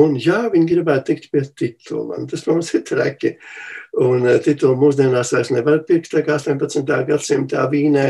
[0.01, 2.21] Un, jā, viņi gribētu tikt pie titula.
[2.31, 3.35] Tas mums ir traki.
[4.01, 6.87] Un eh, titulu mūsdienās vairs nevar pirkt, tā kā 18.
[7.09, 8.07] gadsimtā Vīnē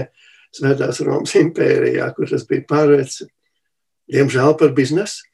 [0.56, 3.22] Svētās Romas impērijā, kur tas bija pārvērts,
[4.10, 5.26] diemžēl, par biznesu.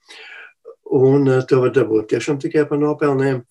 [0.97, 3.45] Un eh, to var dabūt tiešām tikai par nopelniem.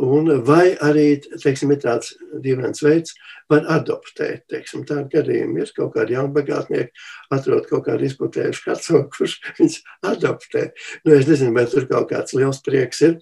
[0.00, 3.12] Un vai arī, teiksim, ir tāds dīvains veids,
[3.52, 5.60] var adoptēt, teiksim, tādu gadījumu.
[5.60, 7.04] Ir kaut kādi jaunbagātnieki,
[7.36, 9.76] atrod kaut kādu izputējušu kacu, kurš viņus
[10.08, 10.70] adoptē.
[11.04, 13.18] Nu, es nezinu, vai tur kaut kāds liels prieks ir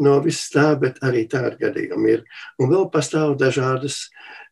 [0.00, 2.24] no viss tā, bet arī tādi gadījumi ir.
[2.58, 4.08] Un vēl pastāv dažādas,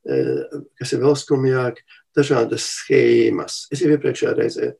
[0.06, 0.44] eh,
[0.78, 1.80] kas ir vēl skumjāk,
[2.16, 3.66] dažādas schēmas.
[3.72, 4.72] Es jau iepriekšējā reizē,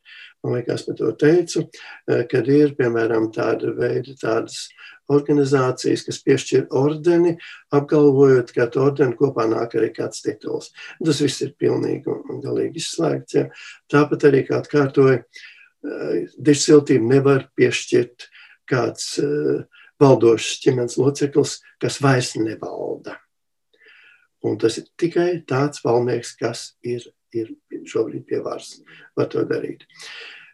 [0.45, 1.67] man liekas, par to teicu,
[2.09, 4.69] eh, kad ir, piemēram, tāda veida tādas
[5.13, 7.37] organizācijas, kas piešķir ordeni,
[7.75, 10.71] apgalvojot, ka ar ordeni kopā nāk arī kāds tituls.
[11.05, 13.35] Tas viss ir pilnīgi un galīgi izslēgts.
[13.35, 13.49] Ja.
[13.91, 18.29] Tāpat arī, kā atkārtoju, eh, dižsiltību nevar piešķirt
[18.71, 19.65] kāds uh,
[20.03, 23.19] valdošs ģimenes loceklis, kas vairs nevalda.
[24.43, 27.05] Un tas ir tikai tāds valnieks, kas ir
[27.39, 27.53] ir
[27.89, 28.77] šobrīd pie varas,
[29.19, 29.87] var to darīt.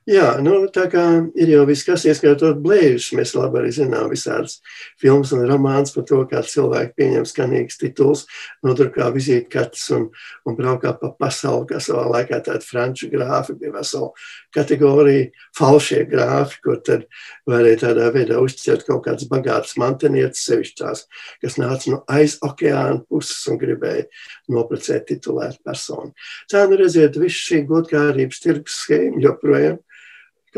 [0.09, 1.03] Jā, nu, tā kā
[1.37, 4.55] ir jau viss, kas ieskaitot blēžus, mēs labi arī zinām visādas
[4.97, 8.23] filmas un romāns par to, kā cilvēki pieņem skanīgas tituls,
[8.65, 10.07] nodrukā vizītkartes un,
[10.49, 14.09] un braukā pa pasauli, kā savā laikā tāda franču grāfi bija vesela
[14.57, 15.27] kategorija,
[15.59, 17.05] falšie grāfi, kur tad
[17.51, 21.05] varēja tādā veidā uzcelt kaut kādas bagātas mantenietes, sevišķi tās,
[21.45, 24.09] kas nāca no aiz okeāna puses un gribēja
[24.57, 26.15] noprecēt titulētu personu.
[26.49, 29.77] Tā nu redziet, viss šī godkārības tirgus schēma joprojām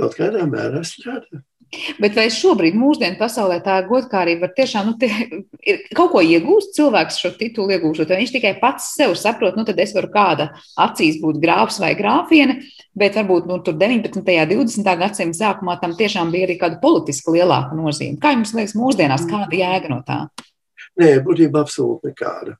[0.00, 1.44] kaut kādā mērā strādā.
[2.02, 5.10] Bet vai šobrīd, mūsdienu pasaulē, tā godkārība var tiešām nu, tie,
[5.62, 8.10] ir kaut ko iegūst cilvēks šo titulu iegūšot?
[8.10, 10.48] Viņš tikai pats sev saprot, nu tad es varu kāda
[10.82, 12.58] acīs būt grāfs vai grāfiene,
[12.98, 14.18] bet varbūt nu, tur 19.
[14.18, 14.92] un 20.
[15.04, 18.18] gadsimta sākumā tam tiešām bija arī kāda politiska lielāka nozīme.
[18.18, 20.24] Kā jums liekas, mūsdienās kāda jēga no tā?
[20.98, 22.58] Nē, būtībā absolūti nekāda.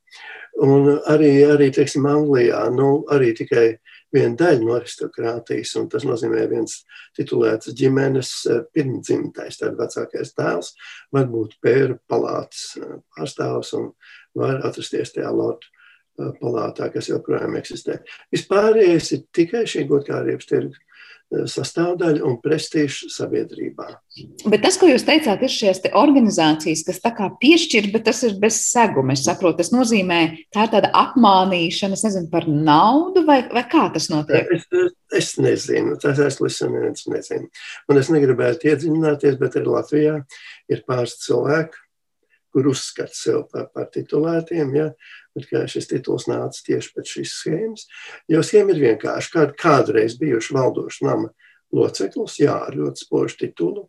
[0.62, 3.72] Un arī, arī teiksim, Anglijā, nu, arī tikai
[4.14, 6.80] viena daļa no aristokrātijas, un tas nozīmē viens
[7.18, 10.72] titulēts ģimenes eh, pirmdzimtais, tad vecākais tēls,
[11.14, 13.90] var būt pēra palātas eh, pārstāvs un
[14.38, 18.00] var atrasties tajā lotu eh, palātā, kas joprojām eksistē.
[18.34, 20.86] Vispārējais ir tikai šī godkārības tirgus
[21.30, 23.86] sastāvdaļa un prestižs sabiedrībā.
[24.50, 28.22] Bet tas, ko jūs teicāt, ir šīs te organizācijas, kas tā kā piešķir, bet tas
[28.26, 29.14] ir bez seguma.
[29.14, 30.20] Es saprotu, tas nozīmē,
[30.54, 34.50] tā ir tāda apmānīšana, es nezinu, par naudu vai, vai kā tas notiek?
[34.56, 37.46] Es, es nezinu, tas es neviens nezinu.
[37.90, 40.18] Un es negribētu iedziļināties, bet arī Latvijā
[40.70, 41.86] ir pāris cilvēki,
[42.52, 44.88] kur uzskata sev par, par titulētiem, ja,
[45.36, 47.86] bet šis tituls nāca tieši pēc šīs schēmas.
[48.30, 51.30] Jo schēma ir vienkārši, kād, kādreiz bijuši valdošu nama
[51.74, 53.86] loceklis, jā, ar ļoti spožu titulu,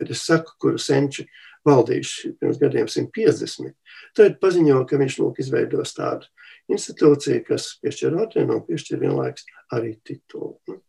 [0.00, 1.26] bet es saku, kuru senči
[1.68, 3.74] valdījuši pirms gadiem 150,
[4.16, 6.30] tad paziņo, ka viņš lūk izveidos tādu
[6.72, 9.44] institūciju, kas piešķir ordenu un piešķir vienlaiks
[9.76, 10.56] arī titulu.
[10.70, 10.80] Nu,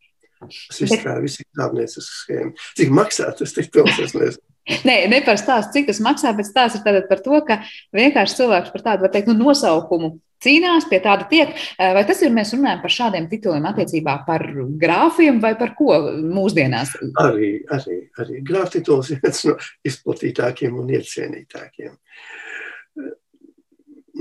[0.48, 2.56] tas kā visi dāvniecisks schēma.
[2.80, 4.42] Cik maksā tas es nezinu.
[4.88, 7.62] Nē, ne par stāstu, cik tas maksā, bet stāsts ir par to, ka
[7.98, 11.54] vienkārši cilvēks par tādu, var teikt, nu, nosaukumu cīnās, pie tāda tiek.
[11.78, 14.46] Eh, vai tas ir, mēs runājam par šādiem tituliem attiecībā par
[14.82, 16.94] grāfiem vai par ko mūsdienās?
[17.22, 21.96] Arī, arī, arī grāfa tituls ir viens no izplatītākiem un iecienītākiem.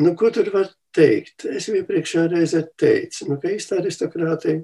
[0.01, 1.45] Nu, ko tur var teikt?
[1.51, 4.63] Es jau iepriekšējā reizē teicu, nu, ka īstā aristokrātija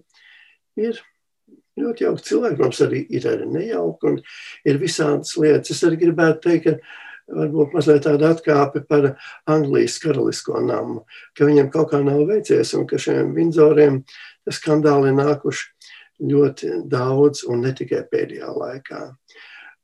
[0.80, 1.02] ir
[1.80, 2.62] ļoti jauki cilvēki.
[2.62, 4.20] Mums arī ir arī nejauki un
[4.68, 5.74] ir visādas lietas.
[5.74, 9.12] Es arī gribētu teikt, ka varbūt mazliet tāda atkāpe par
[9.50, 11.02] Anglijas karalisko namu,
[11.34, 14.02] ka viņiem kaut kā nav veicies un ka šiem Vindzoriem
[14.46, 15.72] skandāli nākuši
[16.30, 19.02] ļoti daudz un ne tikai pēdējā laikā.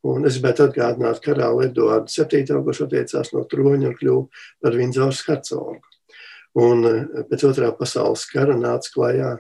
[0.09, 2.59] Un es gribētu atgādināt, ka karalis Eduards 7.
[2.66, 5.83] kurš attiecās no troņa un kļuva par Vindzoras hercogu.
[6.59, 6.83] Un
[7.31, 9.31] pēc otrā pasaules kara nāca klajā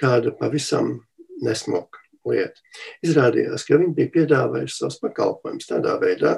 [0.00, 0.96] kāda pavisam
[1.44, 2.60] nesmuka lieta.
[3.06, 6.34] Izrādījās, ka viņi bija piedāvājuši savus pakalpojumus tādā veidā,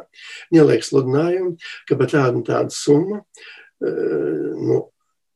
[0.55, 1.57] ieliek sludinājumu,
[1.89, 4.85] ka par tādu un tādu summu eh, nu,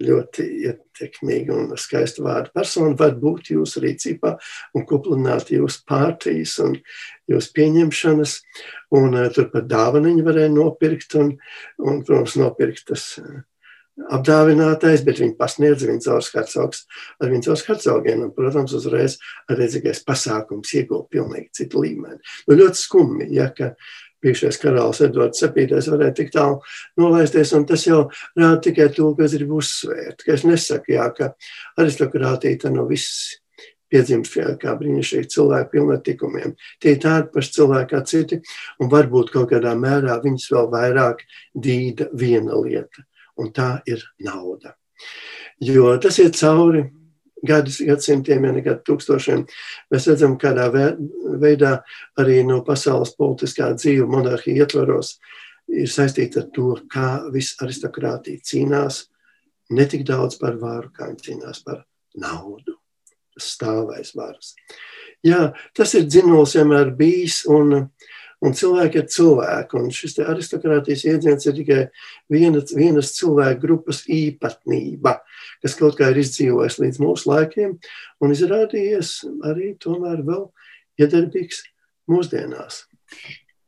[0.03, 4.35] ļoti ietekmīga un skaista vārda persona var būt jūsu rīcībā
[4.75, 6.75] un kuplināt jūsu pārtīs un
[7.31, 8.37] jūsu pieņemšanas.
[8.99, 11.33] Un uh, turpat dāvaniņu varēja nopirkt un,
[11.83, 13.41] un protams, nopirkt tas uh,
[13.95, 16.85] apdāvinātais, bet viņi pasniedz Vindzors hercogs
[17.23, 18.25] ar Vindzors hercogiem.
[18.27, 19.19] Un, protams, uzreiz
[19.51, 22.19] redzīgais pasākums ieguva pilnīgi citu līmeni.
[22.49, 23.75] Nu, ļoti skumji, ja, ka
[24.25, 26.59] bijušais karalis Edvards VII varēja tik tālu
[27.01, 28.07] nolaisties, un tas jau
[28.39, 31.33] rāda tikai to, ka es gribu uzsvērt, ka es nesaku, jā, ka
[31.81, 33.37] aristokrātija no viss
[33.93, 36.55] piedzimst kā brīnišķīgi cilvēki pilni ar tikumiem.
[36.83, 38.41] Tie ir tādi paši cilvēki kā citi,
[38.83, 41.23] un varbūt kaut kādā mērā viņus vēl vairāk
[41.55, 43.05] dīda viena lieta
[43.41, 44.75] un tā ir nauda.
[45.63, 46.85] Jo tas iet cauri
[47.45, 49.45] gadus, gadsimtiem, ja ne gadu tūkstošiem.
[49.93, 51.75] Mēs redzam, kādā veidā
[52.21, 55.19] arī no pasaules politiskā dzīve monarhija ietvaros
[55.73, 59.05] ir saistīta ar to, kā viss aristokrātija cīnās
[59.75, 61.85] ne tik daudz par varu, kā viņi cīnās par
[62.21, 62.79] naudu.
[63.41, 64.53] Stāvēs varas.
[65.25, 68.11] Jā, tas ir dzinols vienmēr bijis, un uh,
[68.45, 71.79] Un cilvēki ir cilvēki, un šis aristokrātijas iedziens ir tikai
[72.33, 75.19] viena, vienas cilvēku grupas īpatnība,
[75.65, 77.79] kas kaut kā ir izdzīvojis līdz mūsu laikiem,
[78.21, 79.15] un izrādījies
[79.49, 80.51] arī tomēr vēl
[81.01, 81.63] iedarbīgs
[82.11, 82.85] mūsdienās.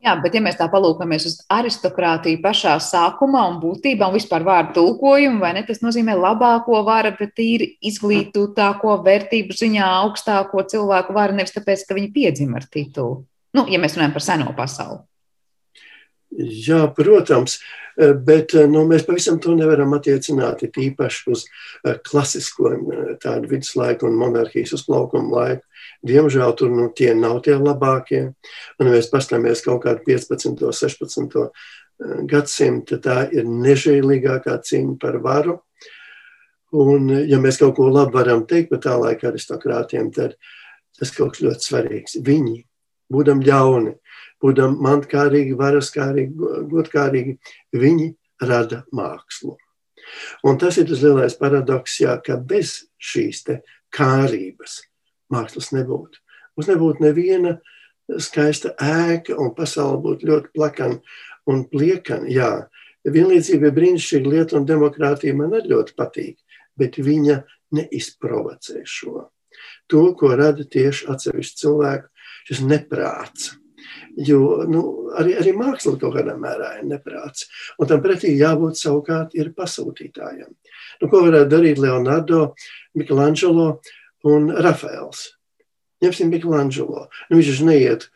[0.05, 4.75] Jā, bet ja mēs tā palūkojamies uz aristokrātiju pašā sākumā un būtībā un vispār vārdu
[4.75, 11.39] tulkojumu, vai ne, tas nozīmē labāko varu, bet tīri izglītotāko vērtību ziņā augstāko cilvēku varu,
[11.39, 13.23] nevis tāpēc, ka viņi piedzima ar titulu.
[13.55, 15.03] Nu, ja mēs runājam par seno pasauli.
[16.37, 17.55] Jā, protams,
[18.27, 21.45] bet nu, mēs pavisam to nevaram attiecināt īpaši uz
[22.05, 22.73] klasisko
[23.23, 25.63] tādu viduslaiku un monarhijas uzplaukumu laiku.
[26.05, 28.21] Diemžēl tur nu, tie nav tie labākie.
[28.77, 30.51] Un, ja mēs paskatāmies kaut kādu 15.
[30.67, 31.39] un 16.
[32.29, 35.57] gadsimtu, tā ir nežēlīgākā cīņa par varu.
[36.75, 40.35] Un, ja mēs kaut ko labu varam teikt par tā laika aristokrātiem, tad
[40.99, 42.17] tas kaut kas ļoti svarīgs.
[42.27, 42.59] Viņi,
[43.13, 43.95] būdam ļauni,
[44.43, 47.37] būdam mantkārīgi, varaskārīgi, godkārīgi,
[47.73, 48.11] viņi
[48.43, 49.57] rada mākslu.
[50.47, 53.43] Un tas ir tas lielais paradoks, jā, ka bez šīs
[53.93, 54.81] kārības
[55.33, 56.21] mākslas nebūtu.
[56.55, 57.57] Mums nebūtu neviena
[58.23, 60.99] skaista ēka, un pasaule būtu ļoti plakana
[61.51, 62.29] un pliekana.
[62.31, 62.51] Jā,
[63.07, 66.37] vienlīdzība ir brīnišķīga lieta, un demokrātija man arī ļoti patīk,
[66.79, 67.41] bet viņa
[67.77, 69.27] neizprovocē šo.
[69.91, 72.09] To, ko rada tieši atsevišķi cilvēku,
[72.47, 73.53] šis neprāts.
[74.17, 74.81] Jo nu,
[75.19, 77.45] arī, arī māksla kaut kādā mērā ir neprāts.
[77.77, 80.49] Un tam pretī jābūt savukārt ir pasūtītājiem.
[81.01, 82.53] Nu, ko varētu darīt Leonardo,
[82.97, 83.77] Michelangelo
[84.27, 85.27] un Rafaels?
[86.03, 87.07] Ņemsim Michelangelo.
[87.29, 88.09] Nu, viņš neiet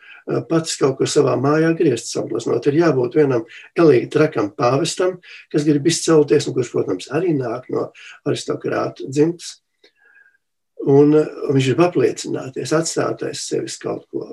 [0.49, 2.67] pats kaut ko savā mājā griezt saglabāt.
[2.69, 3.45] Ir jābūt vienam
[3.77, 5.17] galīgi trakam pāvestam,
[5.51, 7.89] kas grib izcelties, un kurš, protams, arī nāk no
[8.27, 9.60] aristokrāta dzimtas.
[10.89, 14.31] Un viņš ir apliecināties, atstātais sevis kaut ko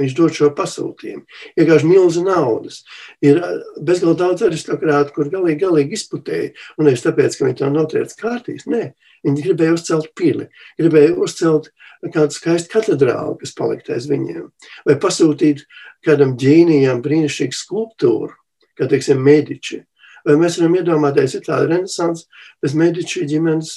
[0.00, 1.22] Viņš dod šo pasūtījumu.
[1.60, 2.80] Iegāž milzi naudas.
[3.22, 3.38] Ir
[3.78, 6.50] bezgalīgi daudz aristokrātu, kur galīgi, galīgi izputēja.
[6.78, 8.66] Un nevis tāpēc, ka viņi to notriec kārtīs.
[8.70, 8.88] Nē,
[9.26, 10.48] viņi gribēja uzcelt pili,
[10.80, 11.70] gribēja uzcelt
[12.02, 14.48] kādu skaistu katedrālu, kas palikt aiz viņiem.
[14.88, 15.62] Vai pasūtīt
[16.04, 18.34] kādam ģīnijam brīnišķīgu skulptūru,
[18.74, 19.84] kā teiksim, mediči.
[20.26, 22.26] Vai mēs varam iedomāties, ir tāda renesans
[22.64, 23.76] bez mediči ģimenes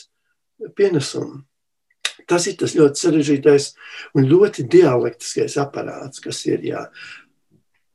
[0.74, 1.44] pienesuma.
[2.28, 3.70] Tas ir tas ļoti sarežģītais
[4.20, 6.84] un ļoti dialektiskais aparāts, kas ir jā,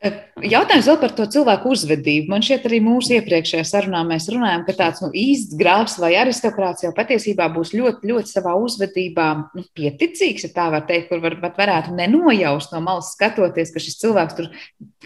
[0.03, 2.27] Jautājums vēl par to cilvēku uzvedību.
[2.33, 6.83] Man šķiet, arī mūsu iepriekšējā sarunā mēs runājam, ka tāds nu, īsts grāfs vai aristokrāts
[6.83, 11.37] jau patiesībā būs ļoti, ļoti savā uzvedībā nu, pieticīgs, ja tā var teikt, kur var,
[11.39, 14.51] varētu nenojaust no malas skatoties, ka šis cilvēks tur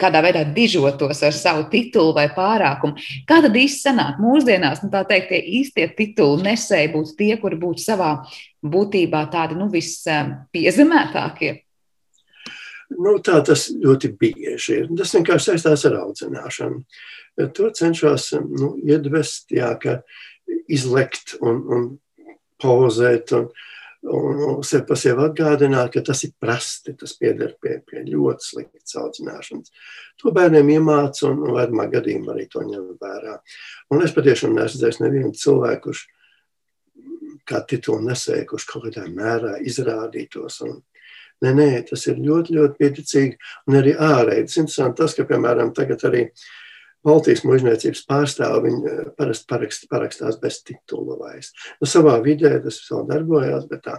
[0.00, 2.96] kādā veidā dižotos ar savu titulu vai pārākumu.
[3.28, 7.60] Kā tad īsti sanāk mūsdienās, nu, tā teikt, tie īstie titulu nesēji būtu tie, kuri
[7.60, 8.14] būtu savā
[8.64, 11.65] būtībā tādi nu, vispiezemētākie?
[12.94, 14.90] Nu, tā tas ļoti bieži ir.
[14.98, 16.82] Tas vienkārši saistās ar audzināšanu.
[17.58, 19.98] To cenšas nu, iedvest, jā, ka
[20.72, 21.88] izlekt un, un
[22.62, 23.48] pauzēt un,
[24.06, 28.50] un, un sev pa sevi atgādināt, ka tas ir prasti, tas pieder pie, pie ļoti
[28.50, 29.74] sliktas audzināšanas.
[30.22, 33.36] To bērniem iemāca un, un vairumā gadījumā arī to ņem vērā.
[33.92, 36.06] Un es patiešām neesmu redzējis nevienu cilvēku, kurš
[37.46, 40.78] kā titulu nesēja, kurš kaut kādā mērā izrādītos un,
[41.44, 44.46] Nē, nē, tas ir ļoti, ļoti pieticīgi un arī ārēji.
[44.48, 46.22] Tas interesanti tas, ka, piemēram, tagad arī
[47.06, 51.52] Baltijas mužniecības pārstāvi eh, parasti parakst, parakstās bez titula vairs.
[51.80, 53.98] Nu, savā vidē tas vēl darbojās, bet tā,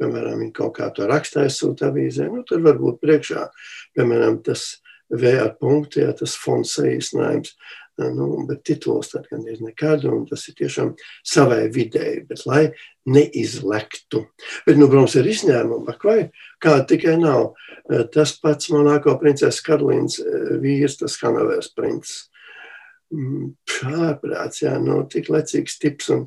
[0.00, 3.48] piemēram, viņi kaut kā to rakstāja sūta avīzē, nu, tur varbūt priekšā,
[3.98, 4.72] piemēram, tas
[5.10, 7.56] V ar punktu, ja tas fonds saīsinājums,
[8.00, 10.94] Nu, bet tituls tad gan ir nekad, un tas ir tiešām
[11.26, 12.62] savai videi, bet lai
[13.10, 14.24] neizlektu.
[14.66, 16.18] Bet, nu, protams, ir izņēmumi, vai
[16.62, 17.52] kāda tikai nav.
[18.14, 20.20] Tas pats monāko princeses Karolīnas
[20.62, 22.30] vīrs, tas Hanovers princis.
[23.10, 26.26] Ārprāts, jā, nu, tik lecīgs tips un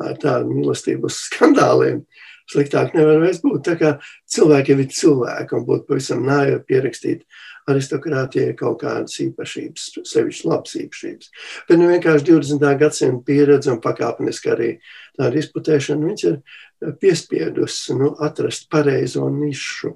[0.00, 2.04] ar tādu mīlestību uz skandāliem.
[2.50, 3.62] Sliktāk nevar vairs būt.
[3.68, 3.90] Tā kā
[4.28, 7.22] cilvēki ir cilvēki un būtu pavisam nāja pierakstīt
[7.70, 11.30] aristokrātijai kaut kādas īpašības, sevišķi labas īpašības.
[11.68, 12.66] Bet nu, vienkārši 20.
[12.80, 14.70] gadsimta pieredze un pakāpeniski arī
[15.18, 19.94] tāda izputēšana, viņš ir piespiedusi nu, atrast pareizo nišu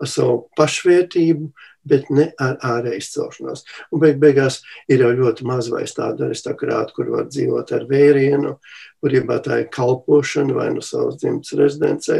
[0.00, 1.50] ar savu pašvērtību,
[1.88, 3.64] bet ne ar ārēju izcelšanos.
[3.92, 8.56] Un beig beigās ir jau ļoti maz vairs tādu aristokrātu, kur var dzīvot ar vērienu,
[9.04, 12.18] kurībā tā ir kalpošana vai no nu savas dzimtas rezidencē.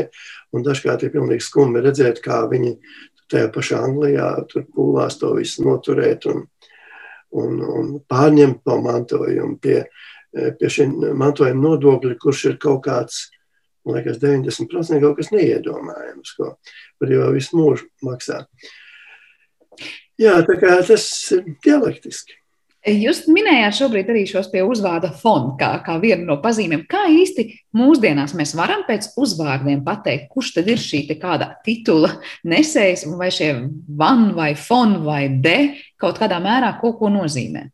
[0.54, 2.76] Un dažkārt ir pilnīgi skumji redzēt, kā viņi
[3.32, 6.44] tajā pašā Anglijā tur pūlās to visu noturēt un,
[7.40, 9.78] un, un pārņemt to mantojumu pie,
[10.32, 13.26] pie šī mantojuma nodokļa, kurš ir kaut kāds,
[13.86, 16.54] man liekas, 90% kaut kas neiedomājams, ko
[17.00, 18.44] par jau visu mūžu maksā.
[20.20, 22.38] Jā, tā kā tas ir dialektiski.
[22.84, 26.82] Jūs minējāt šobrīd arī šos pie uzvārda fonu kā, kā vienu no pazīmēm.
[26.90, 27.46] Kā īsti
[27.80, 32.10] mūsdienās mēs varam pēc uzvārdiem pateikt, kurš tad ir šī kāda titula
[32.44, 33.54] nesējs, vai šie
[33.88, 35.56] van vai fon vai de
[35.96, 37.70] kaut kādā mērā kaut ko nozīmē?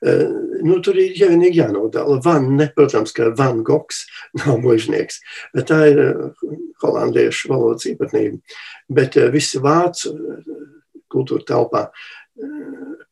[0.00, 0.28] Uh,
[0.64, 2.20] nu, tur ir jau vienīgi jānodala.
[2.24, 4.04] Van, ne, protams, ka Van Gogs
[4.40, 5.20] nav mužnieks,
[5.68, 6.46] tā ir uh,
[6.84, 8.40] holandiešu valodas īpatnība.
[8.92, 10.12] Bet uh, visi vācu
[11.12, 11.86] kultūra telpā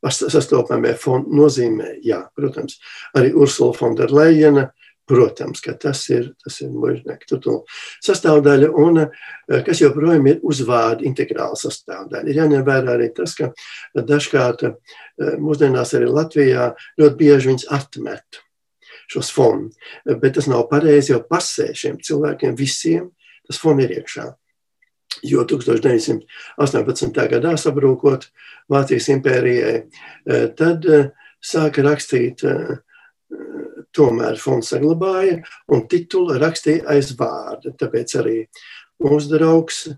[0.08, 2.78] sastopamie fondi nozīmē, jā, protams,
[3.18, 4.68] arī Ursula Fonderleina,
[5.08, 7.40] protams, ka tas ir, tas ir mužnieku
[8.04, 9.02] sastāvdaļa, un
[9.66, 12.28] kas joprojām ir uzvārdu integrāla sastāvdaļa.
[12.28, 13.50] Ir jāņem vērā arī tas, ka
[13.96, 14.66] dažkārt
[15.40, 18.42] mūsdienās arī Latvijā ļoti bieži viņas atmet
[19.08, 23.08] šos fondus, bet tas nav pareizi, jo pasē šiem cilvēkiem visiem
[23.48, 24.26] tas fonds ir iekšā.
[25.22, 27.24] Jo 1918.
[27.32, 28.28] gadā sabrūkot
[28.70, 29.76] Vācijas impērijai,
[30.28, 31.10] eh, tad eh,
[31.40, 32.76] sāka rakstīt, eh,
[33.96, 35.40] tomēr fonds saglabāja
[35.72, 37.72] un titulu rakstīja aiz vārda.
[37.76, 38.36] Tāpēc arī
[39.02, 39.88] mūsu draugs,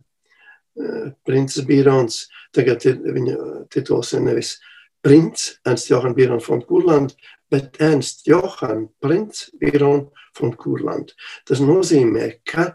[1.26, 2.22] princis Bīrons,
[2.54, 3.36] tagad ir viņa
[3.68, 4.54] tituls ir nevis
[5.02, 7.14] Prince Ernst Johann Bīrons von Kurland,
[7.50, 10.08] bet Ernst Johann Prince Bīrons
[10.38, 11.12] von Kurland.
[11.44, 12.70] Tas nozīmē, ka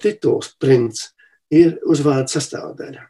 [0.00, 1.12] tituls Prince
[1.54, 3.04] ir uzvārda sastāvdaļa.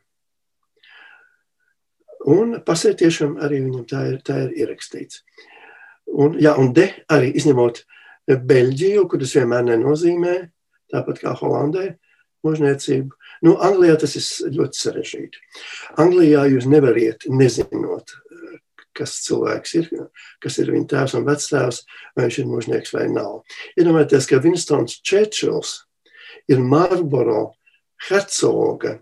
[2.27, 5.23] Un pasē tiešām arī viņam tā ir, tā ir ierakstīts.
[6.11, 7.85] Un, jā, un de arī izņemot
[8.27, 10.35] Beļģiju, kur tas vienmēr nenozīmē,
[10.91, 11.93] tāpat kā Holandē,
[12.47, 13.15] mūžniecību.
[13.47, 15.43] Nu, Anglijā tas ir ļoti sarežģīti.
[16.03, 18.17] Anglijā jūs nevariet nezinot,
[18.97, 19.91] kas cilvēks ir,
[20.43, 21.83] kas ir viņa tēvs un vectēvs,
[22.17, 23.43] vai viņš ir mūžnieks vai nav.
[23.79, 25.77] Iedomājieties, ka Winstons Čečils
[26.51, 27.56] ir Marlboro
[28.09, 28.99] hercoga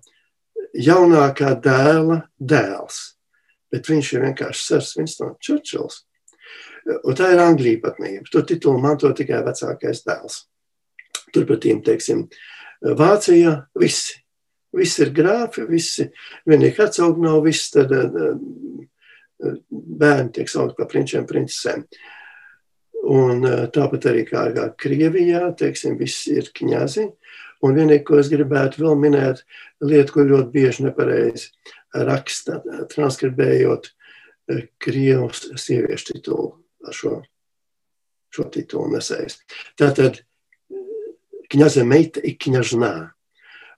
[0.74, 3.02] jaunākā dēla dēls.
[3.74, 6.02] Bet viņš ir vienkārši Sērs Vinstons Čurčils.
[7.02, 8.28] Un tā ir Anglija patnība.
[8.30, 10.42] To titulu manto tikai vecākais dēls.
[11.34, 12.28] Turpretī, teiksim,
[12.84, 14.20] Vācijā visi.
[14.74, 16.08] Visi ir grāfi, visi
[16.50, 17.92] vienīgi hercogi nav, visi tad
[19.70, 21.84] bērni tiek saukt par prinčiem, princesēm.
[23.14, 27.06] Un tāpat arī kā, kā Krievijā, teiksim, visi ir kņazi.
[27.64, 29.44] Un vienīgi, ko es gribētu vēl minēt,
[29.84, 31.48] lieta, ko ļoti bieži nepareizi
[31.94, 32.60] raksta,
[32.92, 33.88] transkribējot
[34.50, 36.50] eh, Krievijas sieviešu titulu
[36.84, 37.16] ar šo,
[38.34, 39.38] šo titulu nesējis.
[39.80, 40.20] Tātad
[41.52, 42.94] kņaze meita ir kņažnā,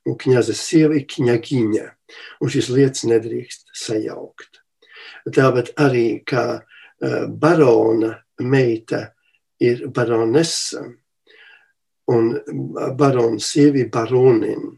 [0.07, 1.87] un kņaze sieva ir kņagiņa,
[2.41, 4.63] un šīs lietas nedrīkst sajaukt.
[5.31, 9.11] Tāpat arī kā eh, barona meita
[9.63, 10.83] ir baronesa,
[12.13, 12.33] un
[12.99, 14.69] barona sievi baronim,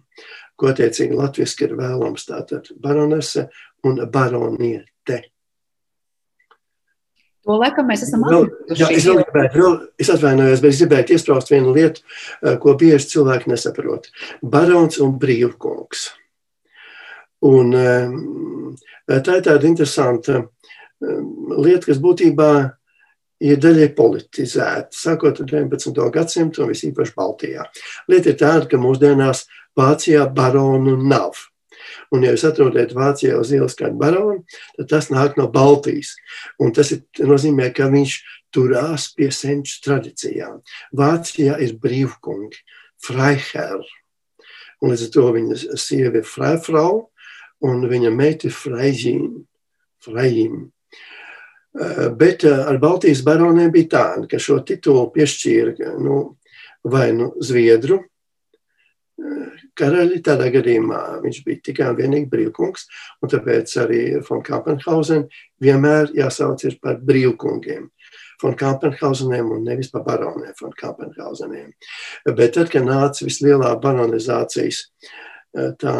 [0.58, 3.48] ko attiecīgi latviski ir vēlams tātad baronese
[3.86, 5.20] un baroniete.
[7.48, 8.96] To laikam mēs esam atbildējuši.
[8.98, 9.06] Es
[10.04, 12.02] es atvainojos, bet es gribētu iesprāst vienu lietu,
[12.42, 14.10] eh, ko bieži cilvēki nesaprot.
[14.42, 16.10] Barons un brīvkungs.
[17.48, 18.10] Un eh,
[19.08, 21.22] tā ir tāda interesanta eh,
[21.56, 22.50] lieta, kas būtībā
[23.44, 26.08] ir daļai politizēta, sākot ar 19.
[26.14, 27.66] gadsimtu un visīpaši Baltijā.
[28.10, 29.46] Lieta ir tāda, ka mūsdienās
[29.78, 31.38] Vācijā baronu nav.
[32.12, 34.42] Un, ja jūs atrodat Vācijā uz ielas kādu baronu,
[34.78, 36.14] tad tas nāk no Baltijas.
[36.58, 38.16] Un tas ir, nozīmē, ka viņš
[38.54, 40.58] turās pie senču tradīcijām.
[40.96, 42.64] Vācijā ir brīvkungi,
[43.04, 43.84] Freiherr.
[44.82, 47.08] Un līdz ar to viņa sieva ir Freifrau,
[47.66, 49.44] un viņa meita ir Freijīna.
[50.02, 50.66] Freijīna.
[51.80, 56.16] Eh, bet eh, ar Baltijas baroniem bija tā, ka šo titulu piešķīra nu,
[56.82, 60.18] vai nu Zviedru eh, karaļi.
[60.26, 62.88] Tādā gadījumā viņš bija tikai un vienīgi brīvkungs,
[63.22, 65.28] un tāpēc arī von Kampenhausen
[65.62, 67.86] vienmēr jāsauc par brīvkungiem.
[68.42, 71.72] Von Kampenhauseniem un nevis par baroniem von Kampenhauseniem.
[72.26, 74.86] Bet tad, kad nāca vislielā baronizācijas
[75.80, 75.94] tā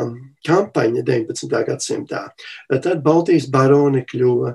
[0.47, 1.61] kampaņa 19.
[1.67, 2.29] gadsimtā,
[2.69, 4.53] tad Baltijas baroni kļuva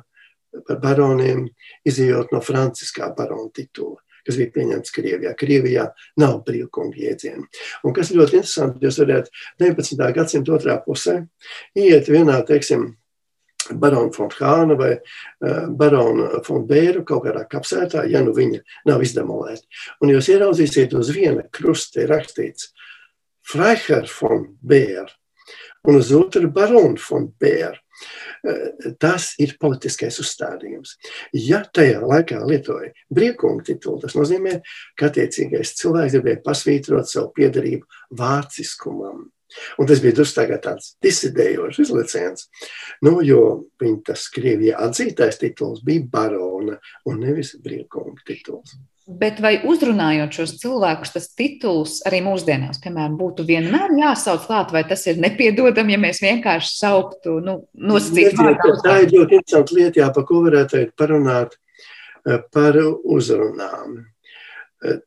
[0.67, 1.45] par baroniem,
[1.87, 5.33] izjūt no franciskā barona titula kas bija pieņemts Krievijā.
[5.35, 5.89] Krievijā
[6.21, 7.43] nav brīvkungu jēdzienu.
[7.83, 9.27] Un kas ļoti interesanti, jūs varat
[9.59, 10.03] 19.
[10.15, 11.17] gadsimta otrā pusē
[11.75, 12.93] iet vienā, teiksim,
[13.79, 19.03] barona von Hāna vai uh, barona von Bēru kaut kādā kapsētā, ja nu viņa nav
[19.05, 19.63] izdemolēta.
[20.03, 22.73] Un jūs ieraudzīsiet uz viena krusta ir rakstīts
[23.43, 25.11] Freiherr von Bēr
[25.87, 27.79] un uz otru barona von Bēr.
[29.01, 30.97] Tas ir politiskais uzstādījums.
[31.37, 34.57] Ja tajā laikā lietoja brīvkungu titulu, tas nozīmē,
[34.99, 39.27] ka attiecīgais cilvēks gribēja pasvītrot savu piedarību vāciskumam.
[39.77, 42.47] Un tas bija drusku tāds disidējošs izliciens,
[43.05, 43.43] nu, jo
[43.81, 46.79] viņa tas Krievijā atzītais tituls bija barona
[47.09, 48.77] un nevis brīvkunga tituls.
[49.03, 54.85] Bet vai uzrunājot šos cilvēkus, tas tituls arī mūsdienās, piemēram, būtu vienmēr jāsauc klāt, vai
[54.87, 58.71] tas ir nepiedodami, ja mēs vienkārši sauktu, nu, nosacīt vārdā?
[58.85, 63.99] Tā ir ļoti interesanta lieta, jā, par ko varētu parunāt eh, par uzrunām.
[64.87, 65.03] Eh,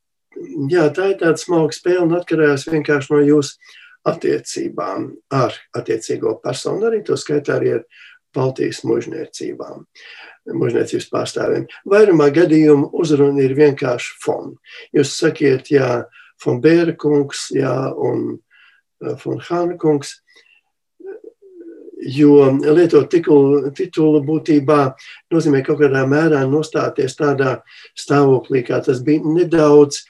[0.75, 3.57] jā, tā ir tāda smalka spēle un atkarās vienkārši no jūsu
[4.07, 7.85] attiecībām ar attiecīgo personu, arī to skaitā arī ar
[8.37, 9.87] Baltijas mužniecībām,
[10.61, 11.67] mužniecības pārstāvjiem.
[11.89, 14.55] Vairumā gadījumu uzruna ir vienkārši fon.
[14.95, 16.05] Jūs sakiet, jā,
[16.43, 18.37] fon Bēra kungs, jā, un
[19.23, 20.19] fon Hāna kungs,
[21.97, 24.81] jo lietot titulu, titulu būtībā
[25.33, 27.61] nozīmē kaut kādā mērā nostāties tādā
[27.97, 30.05] stāvoklī, kā tas bija nedaudz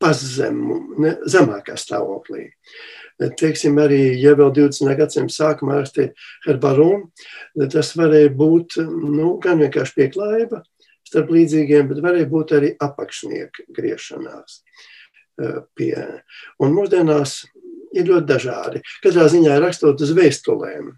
[0.00, 2.50] pazemu, ne, zemākā stāvoklī.
[3.16, 4.90] Teiksim, arī, ja vēl 20.
[4.98, 6.12] gadsimta sākumā rakstīja
[6.44, 7.06] herbaronu,
[7.72, 10.60] tas varēja būt nu, gan vienkārši pieklājība
[11.06, 14.60] starp līdzīgiem, bet varēja būt arī apakšnieka griešanās.
[15.76, 15.94] Pie.
[16.64, 17.42] Un mūsdienās
[17.96, 18.82] ir ļoti dažādi.
[19.04, 20.92] Katrā ziņā rakstot uz vēstulēm,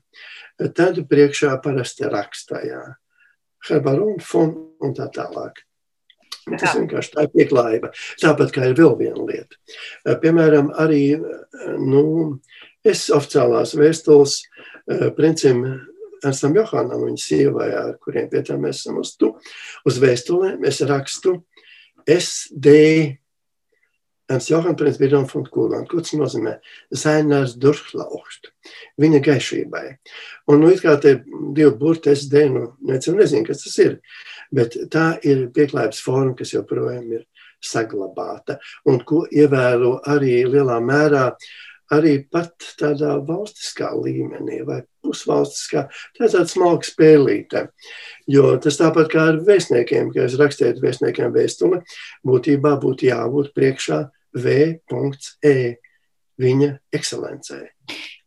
[0.74, 2.82] tad priekšā parasti rakstājā
[3.68, 5.67] Herbarun fon un tā tālāk.
[6.56, 7.92] Tas vienkārši tā ir pieklājība.
[8.22, 9.60] Tāpat kā ir vēl viena lieta.
[10.22, 11.02] Piemēram, arī
[11.82, 12.04] nu,
[12.86, 14.40] es oficiālās vēstules
[15.18, 15.64] princim
[16.24, 19.34] Ernstam Johanam, viņa sievai, ar kuriem pie tā mēs esam uz tu,
[19.86, 21.36] uz vēstulēm, es rakstu
[22.08, 22.74] SD
[24.28, 25.86] Ernst Johann Prinz Bidon von Kulan.
[25.88, 26.58] Ko tas nozīmē?
[26.92, 28.50] Zainās durchlaucht.
[29.00, 29.86] Viņa gaišībai.
[30.52, 31.14] Un, nu, it kā te
[31.56, 33.96] divi burti SD, nu, necinu, nezinu, kas tas ir.
[34.52, 37.24] Bet tā ir pieklājības forma, kas joprojām ir
[37.64, 38.58] saglabāta.
[38.88, 41.30] Un ko ievēro arī lielā mērā
[41.94, 47.64] arī pat tādā valstiskā līmenī vai pusvalstiskā, tā ir tāda smalka spēlīte.
[48.28, 51.80] Jo tas tāpat kā ar vēstniekiem, ka es rakstītu vēstniekiem vēstuli,
[52.28, 54.02] būtībā būtu jābūt priekšā
[54.36, 55.56] V.E.
[56.38, 57.62] viņa ekscelencē.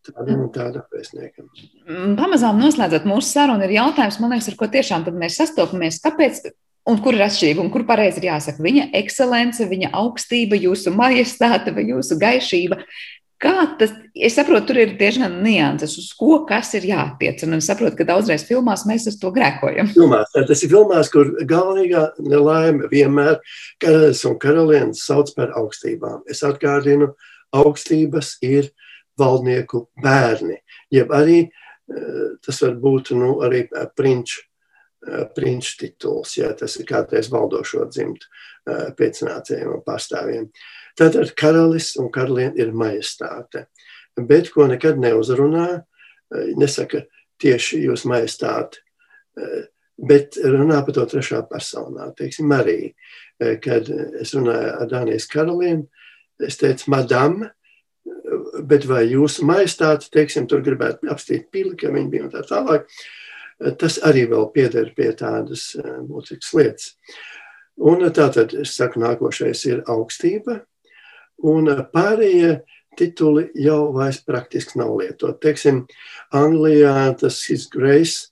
[0.02, 1.45] Tādam un tādam vēstniekam.
[1.86, 6.02] Mm, pamazām noslēdzot mūsu sarunu, ir jautājums, man liekas, ar ko tiešām mēs sastopamies.
[6.02, 6.41] Kāpēc
[6.89, 11.74] Un kur ir atšķirība, un kur pareizi ir jāsaka viņa ekscelence, viņa augstība, jūsu majestāte
[11.76, 12.80] vai jūsu gaišība.
[13.42, 17.42] Kā tas, es saprotu, tur ir diezgan nianses, uz ko kas ir jātiec.
[17.48, 19.89] Un es saprotu, ka daudzreiz filmās mēs uz to grēkojam.
[19.96, 23.39] Filmās, tas ir filmās, kur galvenā nelaime vienmēr
[23.82, 26.22] karalis un karalienes sauc par augstībām.
[26.30, 27.16] Es atgādinu,
[27.58, 28.70] augstības ir
[29.20, 30.62] valdnieku bērni.
[30.94, 31.42] Jeb arī
[32.46, 33.66] tas var būt nu, arī
[33.98, 34.46] prinču
[35.36, 38.28] prinču tituls, ja tas ir kādreiz valdošo dzimtu
[38.98, 40.46] pēcnācējiem un pārstāvjiem.
[41.00, 43.66] Tātad karalis un karaliene ir majestāte,
[44.18, 45.68] bet ko nekad neuzrunā,
[46.60, 47.06] nesaka
[47.42, 48.84] tieši jūs majestāte,
[50.02, 52.92] bet runā par to trešā personā, teiksim, Marija.
[53.64, 53.88] Kad
[54.22, 55.88] es runāju ar Dānijas karalieni,
[56.42, 57.42] es teicu, madam,
[58.68, 62.88] bet vai jūsu majestāte, teiksim, tur gribētu apstīt pili, ka viņi bija un tā tālāk,
[63.82, 65.72] tas arī vēl pieder pie tādas
[66.08, 66.92] būtiskas lietas.
[67.82, 70.62] Un tātad, es saku, nākošais ir augstība,
[71.48, 72.60] un pārējie
[72.98, 75.39] tituli jau vairs praktiski nav lietot.
[75.42, 75.86] Teiksim,
[76.36, 78.32] Anglijā tas His Grace,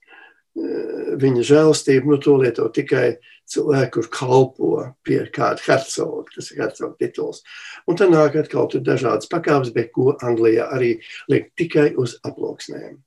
[1.20, 4.72] viņa žēlstība, nu to lieto tikai cilvēki, kur kalpo
[5.06, 7.42] pie kāda hercoga, tas ir hercoga tituls.
[7.90, 10.98] Un tad nāk atkal tur dažādas pakāpes, bet ko Anglijā arī
[11.32, 13.00] liek tikai uz aploksnēm.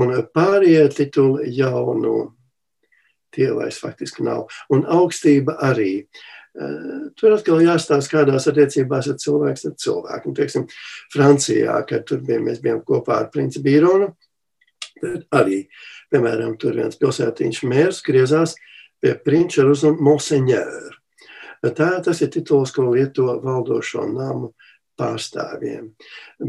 [0.00, 2.16] Un pārējie tituli jau, nu,
[3.36, 4.48] tie vairs faktiski nav.
[4.72, 6.06] Un augstība arī.
[7.16, 10.30] Tur atkal jāstāsta, kādās attiecībās ir cilvēks ar cilvēku.
[10.30, 10.64] Un, teiksim,
[11.12, 14.08] Francijā, kad tur bija, mēs bijām kopā ar princi Bīronu,
[15.02, 15.66] tad arī,
[16.12, 18.56] piemēram, tur viens pilsētiņš mērs griezās
[19.04, 20.96] pie prinča ar uzvanu Monseigneur.
[21.66, 24.52] Tā, tas ir tituls, ko lieto valdošo namu
[24.96, 25.90] pārstāvjiem.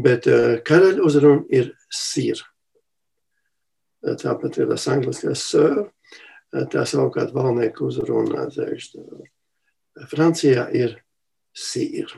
[0.04, 2.40] Bet uh, karaļa uzruna ir sir.
[4.04, 5.82] Tāpat ir tas angliskais sir.
[6.48, 8.46] Tā savukārt valnieku uzruna
[10.10, 10.98] Francijā ir
[11.56, 12.10] sir.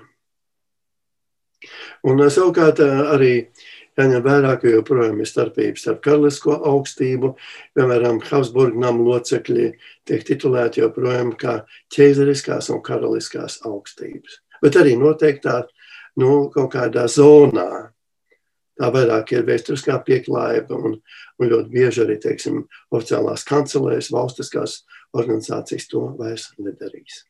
[2.08, 3.64] Un savukārt arī uh,
[4.00, 7.34] jāņem vērā, ka joprojām ir starpības starp karalisko augstību.
[7.76, 9.70] Piemēram, Habsburgu namu locekļi
[10.08, 11.60] tiek titulēti joprojām kā
[11.94, 14.40] ķeizariskās un karaliskās augstības.
[14.62, 15.62] Bet arī noteiktā
[16.20, 17.90] nu, kaut kādā zonā.
[18.80, 20.94] Tā vairāk ir vēsturiskā pieklājība un,
[21.40, 22.62] un ļoti bieži arī, teiksim,
[22.94, 27.26] oficiālās kancelēs, valstiskās organizācijas to vairs nedarīs.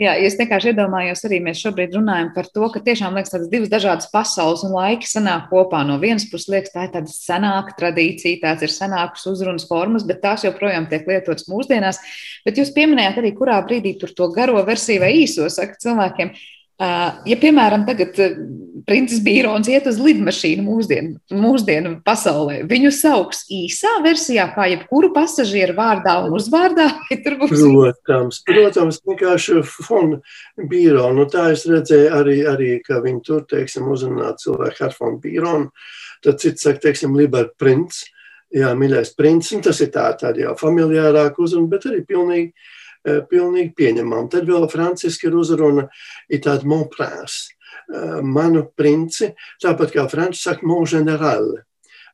[0.00, 3.68] Jā, es vienkārši iedomājos, arī mēs šobrīd runājam par to, ka tiešām liekas tādas divas
[3.68, 5.82] dažādas pasaules un laiki sanāk kopā.
[5.84, 10.22] No vienas puses liekas, tā ir tāda senāka tradīcija, tās ir senākas uzrunas formas, bet
[10.24, 12.00] tās joprojām tiek lietotas mūsdienās.
[12.46, 16.32] Bet jūs pieminējāt arī, kurā brīdī tur to garo versiju vai īso saka cilvēkiem.
[16.80, 18.16] Ja, piemēram, tagad
[18.86, 25.76] princis Bīrons iet uz lidmašīnu mūsdienu, mūsdienu pasaulē, viņu sauks īsā versijā, kā jebkuru pasažieru
[25.78, 26.88] vārdā un uzvārdā?
[27.22, 30.16] Protams, protams, vienkārši fon
[30.58, 31.22] Bīronu.
[31.22, 35.70] Nu, tā es redzēju arī, arī ka viņi tur, teiksim, uzrunā cilvēku ar fon Bīronu.
[36.22, 38.06] Tad cits saka, teiksim, Liber Prince,
[38.54, 42.52] jā, mīļais princis, tas ir tā, tāda jau familiārāka uzruna, bet arī pilnīgi,
[43.02, 44.28] pilnīgi pieņemama.
[44.32, 45.88] Tad vēl franciski ir uzruna,
[46.30, 47.50] ir tāda mon prince,
[48.22, 49.32] manu princi,
[49.62, 51.60] tāpat kā franči saka mon generāli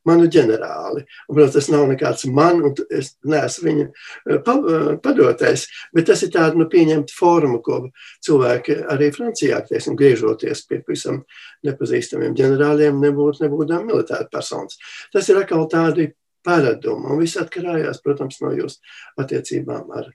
[0.07, 1.03] manu ģenerāli.
[1.27, 5.65] Un, protams, tas nav nekāds man, un es neesmu viņa eh, eh, padotais,
[5.95, 7.81] bet tas ir tāda nu, pieņemta forma, ko
[8.25, 11.23] cilvēki arī Francijā, teiksim, griežoties pie pavisam
[11.67, 14.79] nepazīstamiem ģenerāļiem, nebūtu, nebūtu militāri personas.
[15.13, 16.11] Tas ir atkal tādi
[16.45, 18.79] paradumi, un viss atkarājās, protams, no jūsu
[19.19, 20.13] attiecībām ar,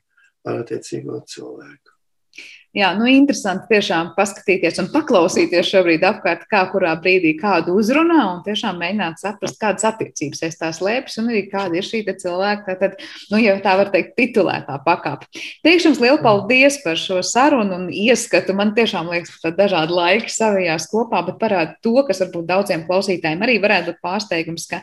[0.48, 1.93] ar attiecīgo cilvēku.
[2.75, 8.41] Jā, nu, interesanti tiešām paskatīties un paklausīties šobrīd apkārt, kā kurā brīdī kādu uzrunā un
[8.43, 12.99] tiešām mēģināt saprast, kādas attiecības aiz tās slēpjas un arī kāda ir šī cilvēka, tad,
[13.31, 15.31] nu, ja tā var teikt, titulētā pakāpe.
[15.62, 18.59] Teikšu jums lielu paldies par šo sarunu un ieskatu.
[18.59, 23.47] Man tiešām liekas, ka dažādi laiki savijās kopā, bet parāda to, kas varbūt daudziem klausītājiem
[23.47, 24.83] arī varētu būt pārsteigums, ka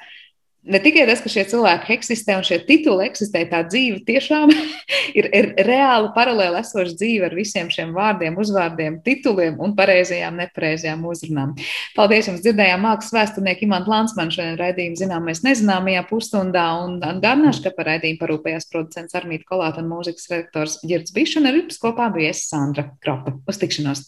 [0.63, 4.51] ne tikai tas, ka šie cilvēki eksistē un šie tituli eksistē, tā dzīve tiešām
[5.19, 11.05] ir, ir reāli paralēli esoša dzīve ar visiem šiem vārdiem, uzvārdiem, tituliem un pareizajām, nepareizajām
[11.09, 11.55] uzrunām.
[11.97, 12.43] Paldies jums!
[12.45, 18.21] Dzirdējām mākslas vēsturnieku Imantu Lansmanu šodien raidījumu zināmais nezināmajā pusstundā un atgādināšu, ka par raidījumu
[18.21, 22.45] parūpējās producents Armīta Kolāta un mūzikas redaktors Girds Bišs un ar jums kopā bija es
[22.49, 23.35] Sandra Kropa.
[23.49, 23.99] Uz tikšanos!